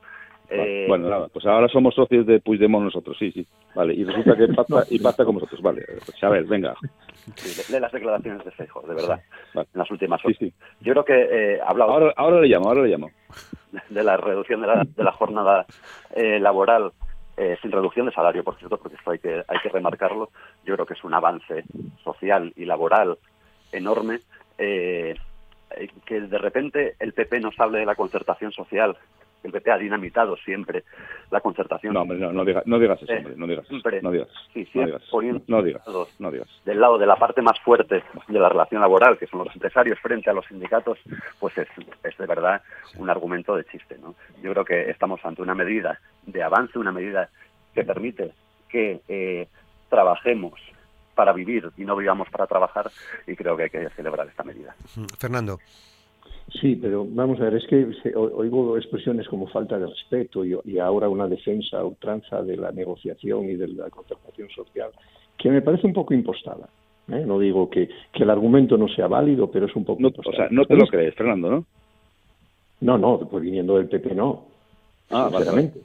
[0.49, 3.47] Eh, bueno, nada, pues ahora somos socios de Puigdemont nosotros, sí, sí.
[3.73, 5.83] Vale, y resulta que pacta, y pacta con vosotros, vale.
[6.05, 6.75] Pues a ver, venga.
[7.35, 9.21] Sí, lee las declaraciones de Feijóo, de verdad,
[9.55, 10.37] en las últimas horas.
[10.37, 10.53] Sí, sí.
[10.81, 11.91] Yo creo que eh, hablado...
[11.91, 13.11] Ahora, ahora le llamo, ahora le llamo.
[13.89, 15.65] De la reducción de la, de la jornada
[16.15, 16.93] eh, laboral
[17.37, 20.29] eh, sin reducción de salario, por cierto, porque esto hay que, hay que remarcarlo.
[20.63, 21.65] Yo creo que es un avance
[22.03, 23.17] social y laboral
[23.73, 24.19] enorme.
[24.57, 25.15] Eh,
[26.05, 28.97] que de repente el PP nos hable de la concertación social.
[29.43, 30.83] El PP ha dinamitado siempre
[31.29, 31.93] la concertación.
[31.93, 34.27] No, hombre, no, no, digas, no digas eso, eh, hombre, no digas, siempre, no digas,
[34.51, 35.03] sí, no digas,
[35.47, 35.83] no digas,
[36.17, 36.49] no digas.
[36.65, 39.99] Del lado de la parte más fuerte de la relación laboral, que son los empresarios
[39.99, 40.97] frente a los sindicatos,
[41.39, 41.67] pues es,
[42.03, 42.63] es de verdad
[42.97, 44.15] un argumento de chiste, ¿no?
[44.41, 47.29] Yo creo que estamos ante una medida de avance, una medida
[47.75, 48.31] que permite
[48.67, 49.47] que eh,
[49.89, 50.59] trabajemos
[51.15, 52.91] para vivir y no vivamos para trabajar
[53.25, 54.75] y creo que hay que celebrar esta medida.
[55.17, 55.57] Fernando.
[56.61, 61.09] Sí, pero vamos a ver, es que oigo expresiones como falta de respeto y, ahora
[61.09, 64.91] una defensa ultranza de la negociación y de la concertación social,
[65.37, 66.69] que me parece un poco impostada.
[67.09, 67.23] ¿eh?
[67.25, 70.47] No digo que, que, el argumento no sea válido, pero es un poco O sea,
[70.51, 71.65] no te lo crees, Fernando, ¿no?
[72.81, 74.45] No, no, pues viniendo del PP no.
[75.09, 75.81] Ah, sinceramente.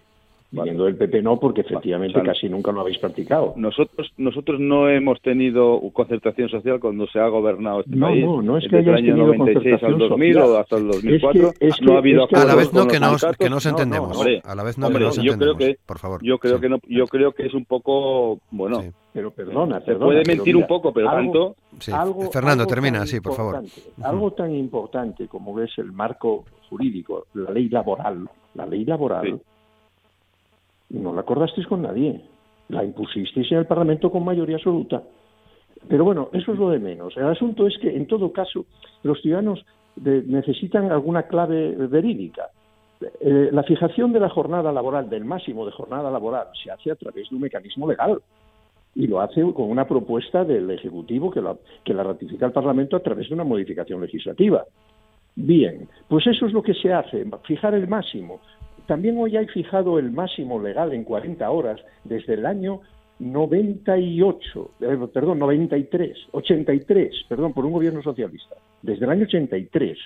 [0.52, 3.54] Viniendo del PP no, porque efectivamente casi nunca lo habéis practicado.
[3.56, 8.24] Nosotros nosotros no hemos tenido concertación social cuando se ha gobernado este no, país.
[8.24, 11.52] No, no es que hayáis tenido 96 al 2000 o hasta el 2004.
[11.82, 14.20] no ha habido a la vez no que nos, que nos entendemos.
[14.44, 15.56] a la vez no que nos yo entendemos.
[15.56, 16.20] Creo que, por favor.
[16.24, 18.82] Yo creo que no, yo creo que es un poco bueno.
[19.12, 21.54] Pero perdona, se puede mentir un poco, pero tanto.
[22.32, 23.62] Fernando, termina, sí, por favor.
[24.02, 29.40] Algo tan importante como es el marco jurídico, la ley laboral, la ley laboral
[30.90, 32.20] no la acordasteis con nadie.
[32.68, 35.02] La impusisteis en el Parlamento con mayoría absoluta.
[35.88, 37.16] Pero bueno, eso es lo de menos.
[37.16, 38.66] El asunto es que, en todo caso,
[39.02, 39.64] los ciudadanos
[39.96, 42.50] necesitan alguna clave verídica.
[43.20, 46.96] Eh, la fijación de la jornada laboral, del máximo de jornada laboral, se hace a
[46.96, 48.20] través de un mecanismo legal
[48.94, 51.42] y lo hace con una propuesta del Ejecutivo que,
[51.84, 54.64] que la ratifica el Parlamento a través de una modificación legislativa.
[55.36, 58.40] Bien, pues eso es lo que se hace, fijar el máximo.
[58.90, 62.80] También hoy hay fijado el máximo legal en 40 horas desde el año
[63.20, 69.96] 98, eh, perdón, 93, 83, perdón, por un gobierno socialista, desde el año 83,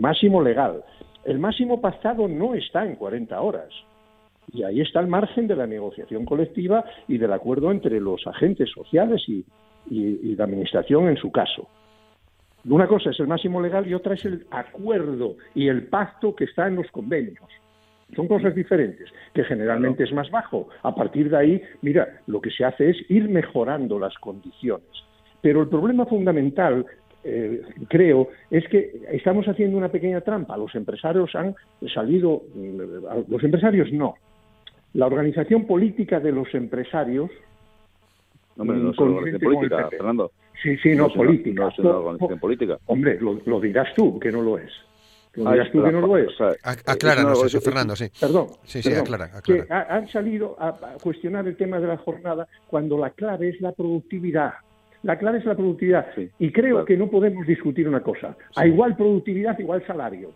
[0.00, 0.82] máximo legal.
[1.26, 3.68] El máximo pasado no está en 40 horas.
[4.50, 8.70] Y ahí está el margen de la negociación colectiva y del acuerdo entre los agentes
[8.70, 9.44] sociales y
[9.90, 11.68] la Administración en su caso.
[12.64, 16.44] Una cosa es el máximo legal y otra es el acuerdo y el pacto que
[16.44, 17.44] está en los convenios.
[18.14, 20.68] Son cosas diferentes, que generalmente es más bajo.
[20.82, 24.86] A partir de ahí, mira, lo que se hace es ir mejorando las condiciones.
[25.42, 26.86] Pero el problema fundamental,
[27.24, 30.56] eh, creo, es que estamos haciendo una pequeña trampa.
[30.56, 31.56] Los empresarios han
[31.92, 34.14] salido, mm, los empresarios no.
[34.94, 37.30] La organización política de los empresarios.
[38.56, 40.30] No es una organización política, Fernando.
[40.62, 41.62] Sí, sí, no, política.
[41.62, 42.78] No es una organización política.
[42.86, 44.72] Hombre, lo dirás tú, que no lo es
[45.36, 46.28] tú que no lo es.
[46.64, 48.06] acláranos eso, Fernando, sí.
[48.18, 48.48] Perdón.
[48.64, 50.72] Sí, sí, aclara, Que han salido a,
[51.02, 54.54] cuestionar el tema de la jornada cuando la clave es la productividad.
[55.02, 56.06] La clave es la productividad.
[56.38, 58.36] y creo que no podemos discutir una cosa.
[58.56, 60.32] A igual productividad, igual salario.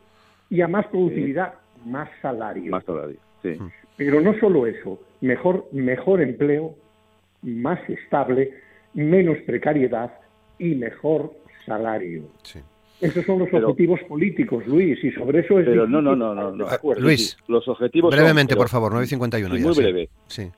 [0.48, 2.70] y a más productividad, más salario.
[2.70, 3.56] Más salario, sí.
[3.96, 6.74] Pero no solo eso, mejor, mejor empleo,
[7.42, 8.54] más estable,
[8.94, 10.10] menos precariedad
[10.58, 11.32] y mejor
[11.66, 12.24] salario.
[13.00, 15.66] Esos son los objetivos políticos, Luis, y sobre eso es...
[15.66, 16.66] Pero no, no, no, no.
[16.98, 20.08] Luis, los objetivos brevemente, por favor, 9.51 sí, Muy breve.
[20.26, 20.50] Sí.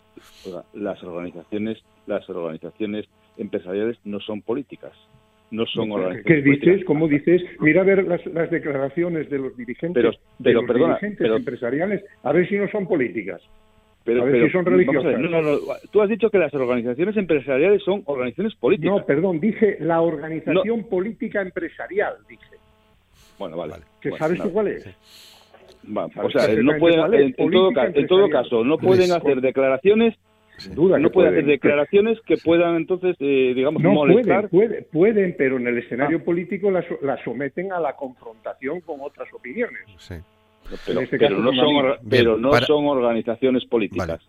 [0.75, 4.93] Las organizaciones, las organizaciones empresariales no son políticas.
[5.53, 6.85] No son organizaciones ¿Qué dices?
[6.87, 7.43] ¿Cómo dices?
[7.61, 11.31] Mira a ver las, las declaraciones de los dirigentes, pero, pero, de los perdona, dirigentes
[11.31, 13.41] empresariales, a ver si no son políticas.
[14.05, 15.19] Pero, a ver pero, si son religiosas.
[15.19, 15.59] no, no, no.
[15.91, 18.97] Tú has dicho que las organizaciones empresariales son organizaciones políticas.
[18.97, 22.57] No, perdón, dije la organización política empresarial, dije.
[23.39, 23.75] Bueno, vale.
[24.01, 24.49] ¿Que bueno, sabes nada.
[24.51, 24.87] tú cuál es?
[25.97, 29.41] Va, o sea, no pueden, en, en, todo, en, todo, caso, no pueden Luis, hacer
[29.41, 30.15] declaraciones
[30.59, 31.45] Sin duda no que puede pueden.
[31.45, 34.49] hacer declaraciones que puedan entonces, eh, digamos, No molestar.
[34.49, 36.25] pueden, pueden, pueden, pero en el escenario Ah.
[36.25, 39.81] político la, la someten a la confrontación con otras opiniones.
[39.99, 40.15] Sí.
[40.87, 41.75] Pero, en este pero no, son
[42.09, 44.21] pero Bien, no para- son organizaciones políticas.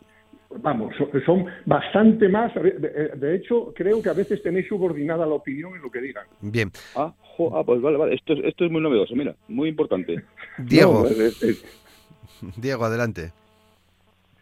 [0.58, 2.54] Vamos, so- son bastante más.
[2.54, 6.26] De, hecho, creo que a veces tenéis subordinada la opinión en lo que digan.
[6.42, 6.70] Bien.
[6.96, 8.14] Ah, jo, ah, pues vale, vale.
[8.16, 10.24] Esto, es- esto es muy novedoso, mira, muy importante.
[10.60, 11.64] Diego, No, es- es-
[12.58, 13.32] Diego, adelante.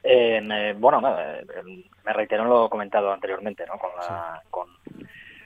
[0.04, 1.46] Eh, me- bueno, no, eh,
[2.06, 3.78] me reitero en lo comentado anteriormente, ¿no?
[3.78, 4.68] Con la, con,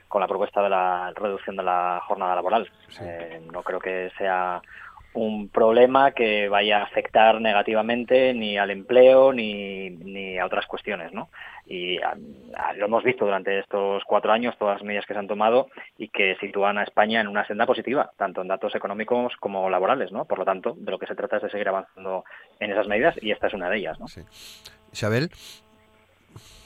[0.07, 2.67] con la propuesta de la reducción de la jornada laboral.
[3.01, 4.61] Eh, no creo que sea
[5.15, 11.13] un problema que vaya a afectar negativamente ni al empleo ni, ni a otras cuestiones,
[11.13, 11.29] ¿no?
[11.65, 12.15] Y a-
[12.57, 15.67] a- lo hemos visto durante estos cuatro años, todas las medidas que se han tomado
[15.97, 20.11] y que sitúan a España en una senda positiva, tanto en datos económicos como laborales,
[20.11, 20.25] ¿no?
[20.25, 22.23] Por lo tanto, de lo que se trata es de seguir avanzando
[22.59, 24.07] en esas medidas y esta es una de ellas, ¿no?
[24.91, 25.29] Isabel,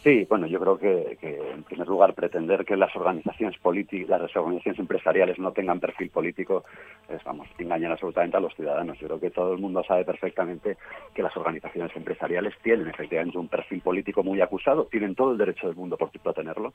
[0.04, 4.34] Sí, bueno, yo creo que, que, en primer lugar pretender que las organizaciones políticas, las
[4.34, 6.64] organizaciones empresariales no tengan perfil político,
[7.10, 8.98] es, vamos, engañar absolutamente a los ciudadanos.
[8.98, 10.78] Yo creo que todo el mundo sabe perfectamente
[11.14, 15.68] que las organizaciones empresariales tienen efectivamente un perfil político muy acusado, tienen todo el derecho
[15.68, 16.74] del mundo por por tenerlo,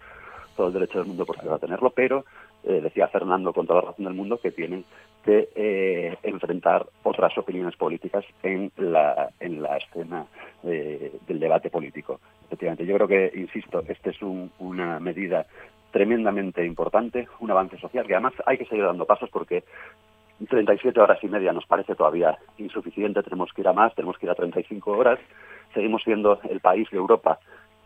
[0.54, 2.24] todo el derecho del mundo por tenerlo, pero
[2.62, 4.84] eh, decía Fernando con toda la razón del mundo que tienen
[5.24, 10.26] que eh, enfrentar otras opiniones políticas en la, en la escena
[10.62, 12.20] eh, del debate político.
[12.46, 15.46] Efectivamente, yo creo que, insisto, esta es un, una medida
[15.90, 19.64] tremendamente importante, un avance social, que además hay que seguir dando pasos porque
[20.48, 24.26] 37 horas y media nos parece todavía insuficiente, tenemos que ir a más, tenemos que
[24.26, 25.18] ir a 35 horas,
[25.72, 27.38] seguimos siendo el país de Europa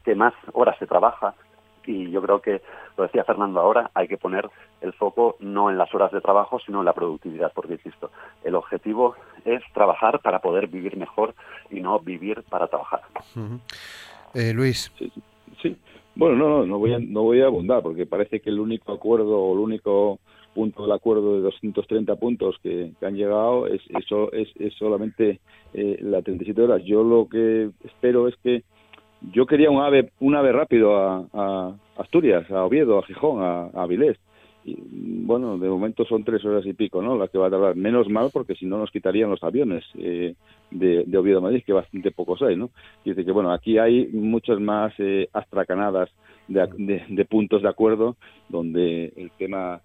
[0.05, 1.35] que más horas se trabaja
[1.89, 2.61] y yo creo que,
[2.97, 4.49] lo decía Fernando ahora, hay que poner
[4.83, 8.11] el foco no en las horas de trabajo, sino en la productividad, porque, insisto,
[8.45, 11.35] el objetivo es trabajar para poder vivir mejor
[11.71, 13.03] y no vivir para trabajar.
[14.35, 14.93] Eh, Luis.
[15.63, 15.77] Sí.
[16.15, 18.93] Bueno, no, no, no voy, a, no voy a abundar, porque parece que el único
[18.93, 20.19] acuerdo o el único
[20.55, 25.39] punto del acuerdo de 230 puntos que, que han llegado es, eso es, es solamente
[25.73, 26.83] eh, la 37 horas.
[26.85, 28.65] Yo lo que espero es que
[29.33, 33.67] yo quería un ave un ave rápido a, a Asturias, a Oviedo, a Gijón, a,
[33.67, 33.87] a.
[34.69, 34.77] Y,
[35.25, 37.17] bueno, de momento son tres horas y pico, ¿no?
[37.17, 37.77] Las que va a tardar.
[37.77, 40.35] Menos mal, porque si no nos quitarían los aviones eh,
[40.71, 42.71] de, de, Oviedo a Madrid, que bastante pocos hay, ¿no?
[43.05, 46.11] Y dice que, bueno, aquí hay muchas más eh, astracanadas
[46.49, 48.17] de, de, de, puntos de acuerdo,
[48.49, 49.81] donde el tema...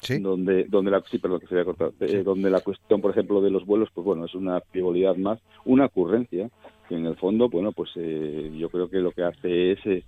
[0.00, 0.18] ¿Sí?
[0.18, 2.04] donde donde la sí perdón que se había cortado sí.
[2.16, 5.40] eh, donde la cuestión por ejemplo de los vuelos pues bueno es una frivolidad más
[5.64, 6.50] una ocurrencia
[6.88, 10.04] que en el fondo bueno pues eh, yo creo que lo que hace es eh,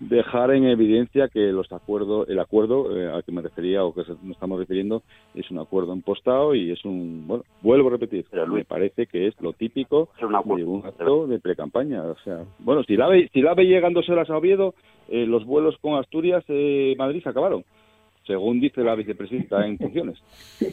[0.00, 4.00] dejar en evidencia que los acuerdos el acuerdo eh, al que me refería o que
[4.00, 5.02] nos estamos refiriendo
[5.34, 9.06] es un acuerdo impostado y es un bueno vuelvo a repetir Pero, Luis, me parece
[9.06, 10.64] que es lo típico es un acuerdo.
[10.64, 14.12] de un acto de precampaña o sea bueno si la ve si la ve llegándose
[14.12, 14.74] a Oviedo
[15.08, 17.64] eh, los vuelos con Asturias eh, Madrid se acabaron
[18.26, 20.18] según dice la vicepresidenta en funciones.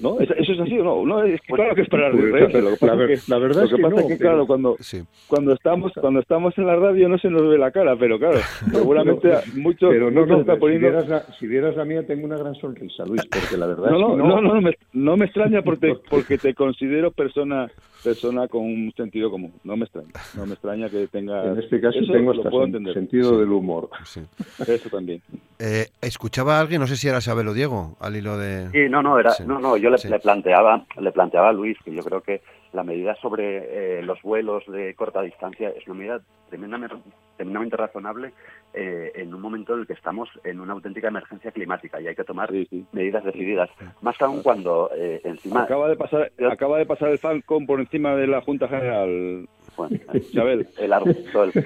[0.01, 0.19] ¿No?
[0.19, 1.05] ¿Eso es así o no?
[1.05, 2.61] No, es que claro que es para reírse.
[2.61, 4.07] Lo que pasa la, es que, la verdad lo que, es que pasa no, es
[4.07, 5.03] que claro, cuando, sí.
[5.27, 8.39] cuando estamos cuando estamos en la radio no se nos ve la cara, pero claro,
[8.71, 10.87] seguramente muchos, pero no, muchos no, están poniendo...
[10.87, 13.91] si, vieras la, si vieras la mía tengo una gran sonrisa, Luis, porque la verdad
[13.91, 17.11] no, es no, que no, no, no, me, no me extraña porque, porque te considero
[17.11, 17.67] persona
[18.03, 19.53] persona con un sentido común.
[19.63, 21.45] No me extraña, no me extraña que tenga.
[21.45, 22.93] En este caso eso tengo hasta sen entender.
[22.93, 23.37] sentido Sí.
[23.37, 23.89] del humor.
[24.05, 24.21] Sí.
[24.67, 25.21] Eso también.
[25.59, 28.69] Eh, escuchaba a alguien, no sé si era Isabel o Diego, al hilo de.
[28.71, 29.43] Sí, no, no, era, Sí.
[29.47, 30.07] no, no, yo le, Sí.
[30.07, 32.41] le planteaba, le planteaba a Luis que yo creo que
[32.73, 36.95] la medida sobre eh, los vuelos de corta distancia es una medida tremendamente,
[37.37, 38.33] tremendamente razonable
[38.73, 42.15] eh, en un momento en el que estamos en una auténtica emergencia climática y hay
[42.15, 42.85] que tomar Sí, sí.
[42.91, 43.69] medidas decididas.
[44.01, 47.79] Más aún cuando eh, encima, Acaba de pasar, Yo- acaba de pasar el Falcon por
[47.79, 49.47] encima de la Junta General.
[49.77, 50.67] Bueno, Isabel.
[50.77, 51.51] el argumento, el,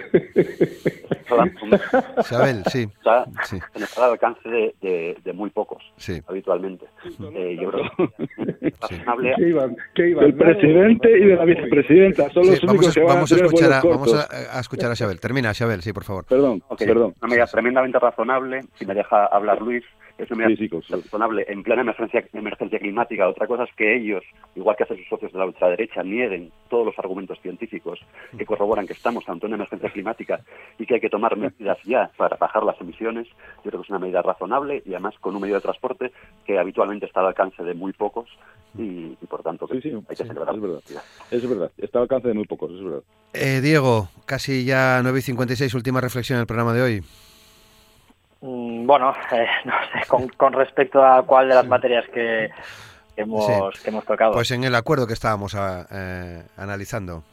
[2.20, 2.82] Isabel, sí.
[2.82, 3.26] Está
[3.74, 6.22] en el alcance de, de, muy pocos, sí.
[6.28, 6.86] habitualmente.
[7.34, 8.10] Eh, yo creo que
[8.82, 9.34] razonable...
[9.38, 9.76] ¿Qué iban?
[9.96, 10.26] ¿Qué iban?
[10.26, 12.30] Del presidente y de la vicepresidenta.
[12.32, 14.60] Son los únicos vamos, que van vamos a, a escuchar a, vamos Vamos a, a,
[14.60, 15.20] escuchar a Isabel.
[15.20, 16.26] Termina, Isabel, sí, por favor.
[16.26, 16.88] Perdón, okay.
[16.88, 17.14] perdón.
[17.22, 19.84] Una medida tremendamente razonable, si me deja hablar Luis,
[20.22, 23.28] es una medida sí, sí, razonable en plena emergencia, emergencia climática.
[23.28, 24.24] Otra cosa es que ellos,
[24.56, 28.00] igual que hacen sus socios de la ultraderecha, nieguen todos los argumentos científicos
[28.38, 30.42] que corroboran que estamos ante una emergencia climática
[30.78, 33.28] y que hay que tomar medidas ya para bajar las emisiones.
[33.64, 36.12] Yo creo que es una medida razonable y además con un medio de transporte
[36.46, 38.30] que habitualmente está al alcance de muy pocos
[38.78, 40.56] y, y por tanto sí, sí, hay que sí, celebrar.
[40.56, 40.82] Es verdad,
[41.32, 43.04] es verdad, está al alcance de muy pocos, es verdad.
[43.34, 47.04] Eh, Diego, casi ya 9 y 56, última reflexión en el programa de hoy.
[48.42, 52.50] Mm, bueno, eh, no sé, con, con, respecto a cuál de las materias que,
[53.16, 53.84] que hemos, sí.
[53.84, 54.34] que hemos tocado.
[54.34, 57.24] Pues en el acuerdo que estábamos a, eh, analizando.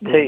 [0.00, 0.26] Sí,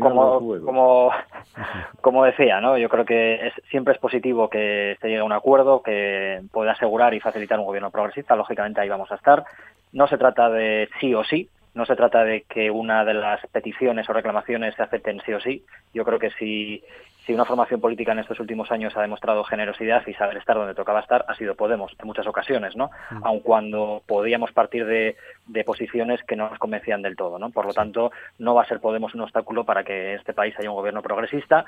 [0.00, 1.10] como, como, como,
[2.02, 2.76] como, decía, ¿no?
[2.76, 6.72] Yo creo que es, siempre es positivo que se llegue a un acuerdo que pueda
[6.72, 8.36] asegurar y facilitar un gobierno progresista.
[8.36, 9.44] Lógicamente ahí vamos a estar.
[9.92, 13.46] No se trata de sí o sí, no se trata de que una de las
[13.46, 15.64] peticiones o reclamaciones se acepten sí o sí.
[15.94, 16.82] Yo creo que si,
[17.26, 20.74] si una formación política en estos últimos años ha demostrado generosidad y saber estar donde
[20.74, 22.90] tocaba estar, ha sido Podemos en muchas ocasiones, ¿no?
[23.10, 23.24] Mm.
[23.24, 25.16] Aun cuando podíamos partir de,
[25.46, 27.50] de, posiciones que no nos convencían del todo, ¿no?
[27.50, 27.76] Por lo sí.
[27.76, 30.76] tanto, no va a ser Podemos un obstáculo para que en este país haya un
[30.76, 31.64] gobierno progresista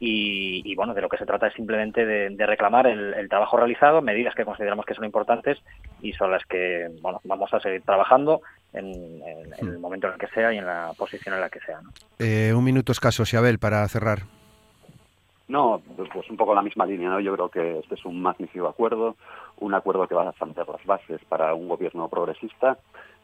[0.00, 3.28] y, y bueno, de lo que se trata es simplemente de, de reclamar el, el,
[3.28, 5.58] trabajo realizado, medidas que consideramos que son importantes
[6.00, 8.40] y son las que, bueno, vamos a seguir trabajando
[8.72, 11.50] en, en, en el momento en el que sea y en la posición en la
[11.50, 11.90] que sea, ¿no?
[12.18, 14.20] Eh, un minuto escaso, Xabel, para cerrar.
[15.48, 17.20] No, pues un poco la misma línea, ¿no?
[17.20, 19.16] Yo creo que este es un magnífico acuerdo,
[19.58, 22.78] un acuerdo que va a sentar las bases para un gobierno progresista,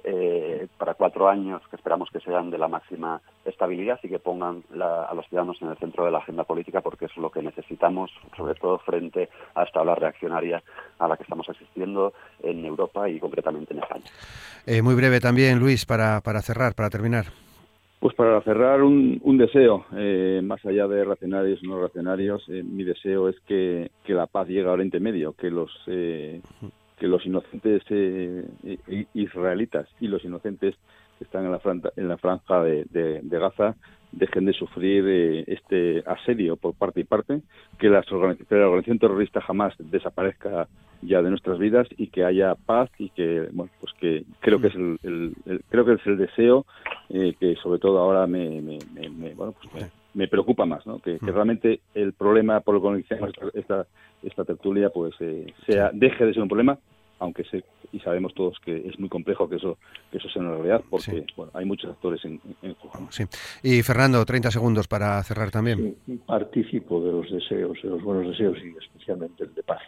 [0.04, 4.62] eh, para cuatro años que esperamos que sean de la máxima estabilidad y que pongan
[4.72, 7.42] la, a los ciudadanos en el centro de la agenda política porque es lo que
[7.42, 10.62] necesitamos, sobre todo frente a esta ola reaccionaria
[10.98, 12.12] a la que estamos asistiendo
[12.42, 14.04] en Europa y concretamente en España.
[14.66, 17.26] Eh, muy breve también, Luis, para, para cerrar, para terminar.
[18.00, 22.62] Pues para cerrar un, un deseo, eh, más allá de racionarios o no racionarios, eh,
[22.62, 26.40] mi deseo es que, que, la paz llegue a Oriente Medio, que los eh,
[26.96, 27.82] que los inocentes
[29.14, 30.74] israelitas y los inocentes
[31.18, 33.74] que están en la franja, en la franja de, de, Gaza
[34.12, 37.42] dejen de sufrir eh, este asedio por parte y parte,
[37.78, 40.68] que la organización terrorista jamás desaparezca
[41.02, 44.68] ya de nuestras vidas y que haya paz y que bueno pues que creo que
[44.68, 46.66] es el, el, el creo que es el deseo
[47.08, 50.86] eh, que sobre todo ahora me, me, me, me bueno pues me, me, preocupa más
[50.86, 53.86] no que, que, realmente el problema por el que iniciamos esta
[54.22, 56.78] esta tertulia pues eh, sea deje de ser un problema
[57.20, 59.78] aunque sé y sabemos todos que es muy complejo que eso
[60.10, 61.26] que eso sea una realidad porque sí.
[61.36, 63.08] bueno, hay muchos actores en, en juego.
[63.10, 63.24] Sí.
[63.62, 65.96] Y Fernando, 30 segundos para cerrar también.
[66.06, 69.80] Sí, participo de los deseos, de los buenos deseos y especialmente el de paz.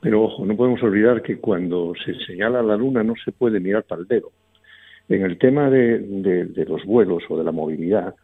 [0.00, 3.84] Pero ojo, no podemos olvidar que cuando se señala la luna no se puede mirar
[3.84, 4.30] para dedo.
[5.08, 8.14] En el tema de, de, de los vuelos o de la movilidad,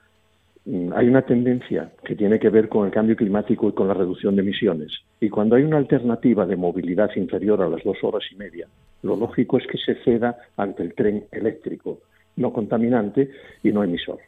[0.66, 4.34] hay una tendencia que tiene que ver con el cambio climático y con la reducción
[4.34, 4.92] de emisiones.
[5.20, 8.66] Y cuando hay una alternativa de movilidad inferior a las dos horas y media,
[9.02, 12.00] lo lógico es que se ceda ante el tren eléctrico,
[12.36, 13.30] no contaminante
[13.62, 14.18] y no emisor.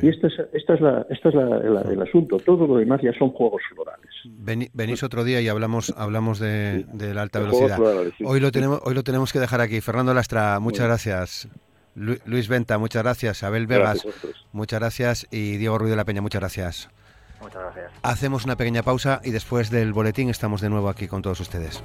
[0.00, 2.36] Y esta es, esta es, la, esta es la, la, el asunto.
[2.38, 4.10] Todo lo demás ya son juegos florales.
[4.24, 7.76] Vení, venís otro día y hablamos hablamos de, de la alta velocidad.
[7.76, 8.24] Florales, sí.
[8.26, 9.80] Hoy lo tenemos hoy lo tenemos que dejar aquí.
[9.80, 11.48] Fernando Lastra, muchas gracias.
[11.94, 13.42] Luis Venta, muchas gracias.
[13.42, 15.26] Abel Vegas, gracias muchas gracias.
[15.30, 16.88] Y Diego Ruiz de la Peña, muchas gracias.
[17.40, 17.92] Muchas gracias.
[18.02, 21.82] Hacemos una pequeña pausa y después del boletín estamos de nuevo aquí con todos ustedes.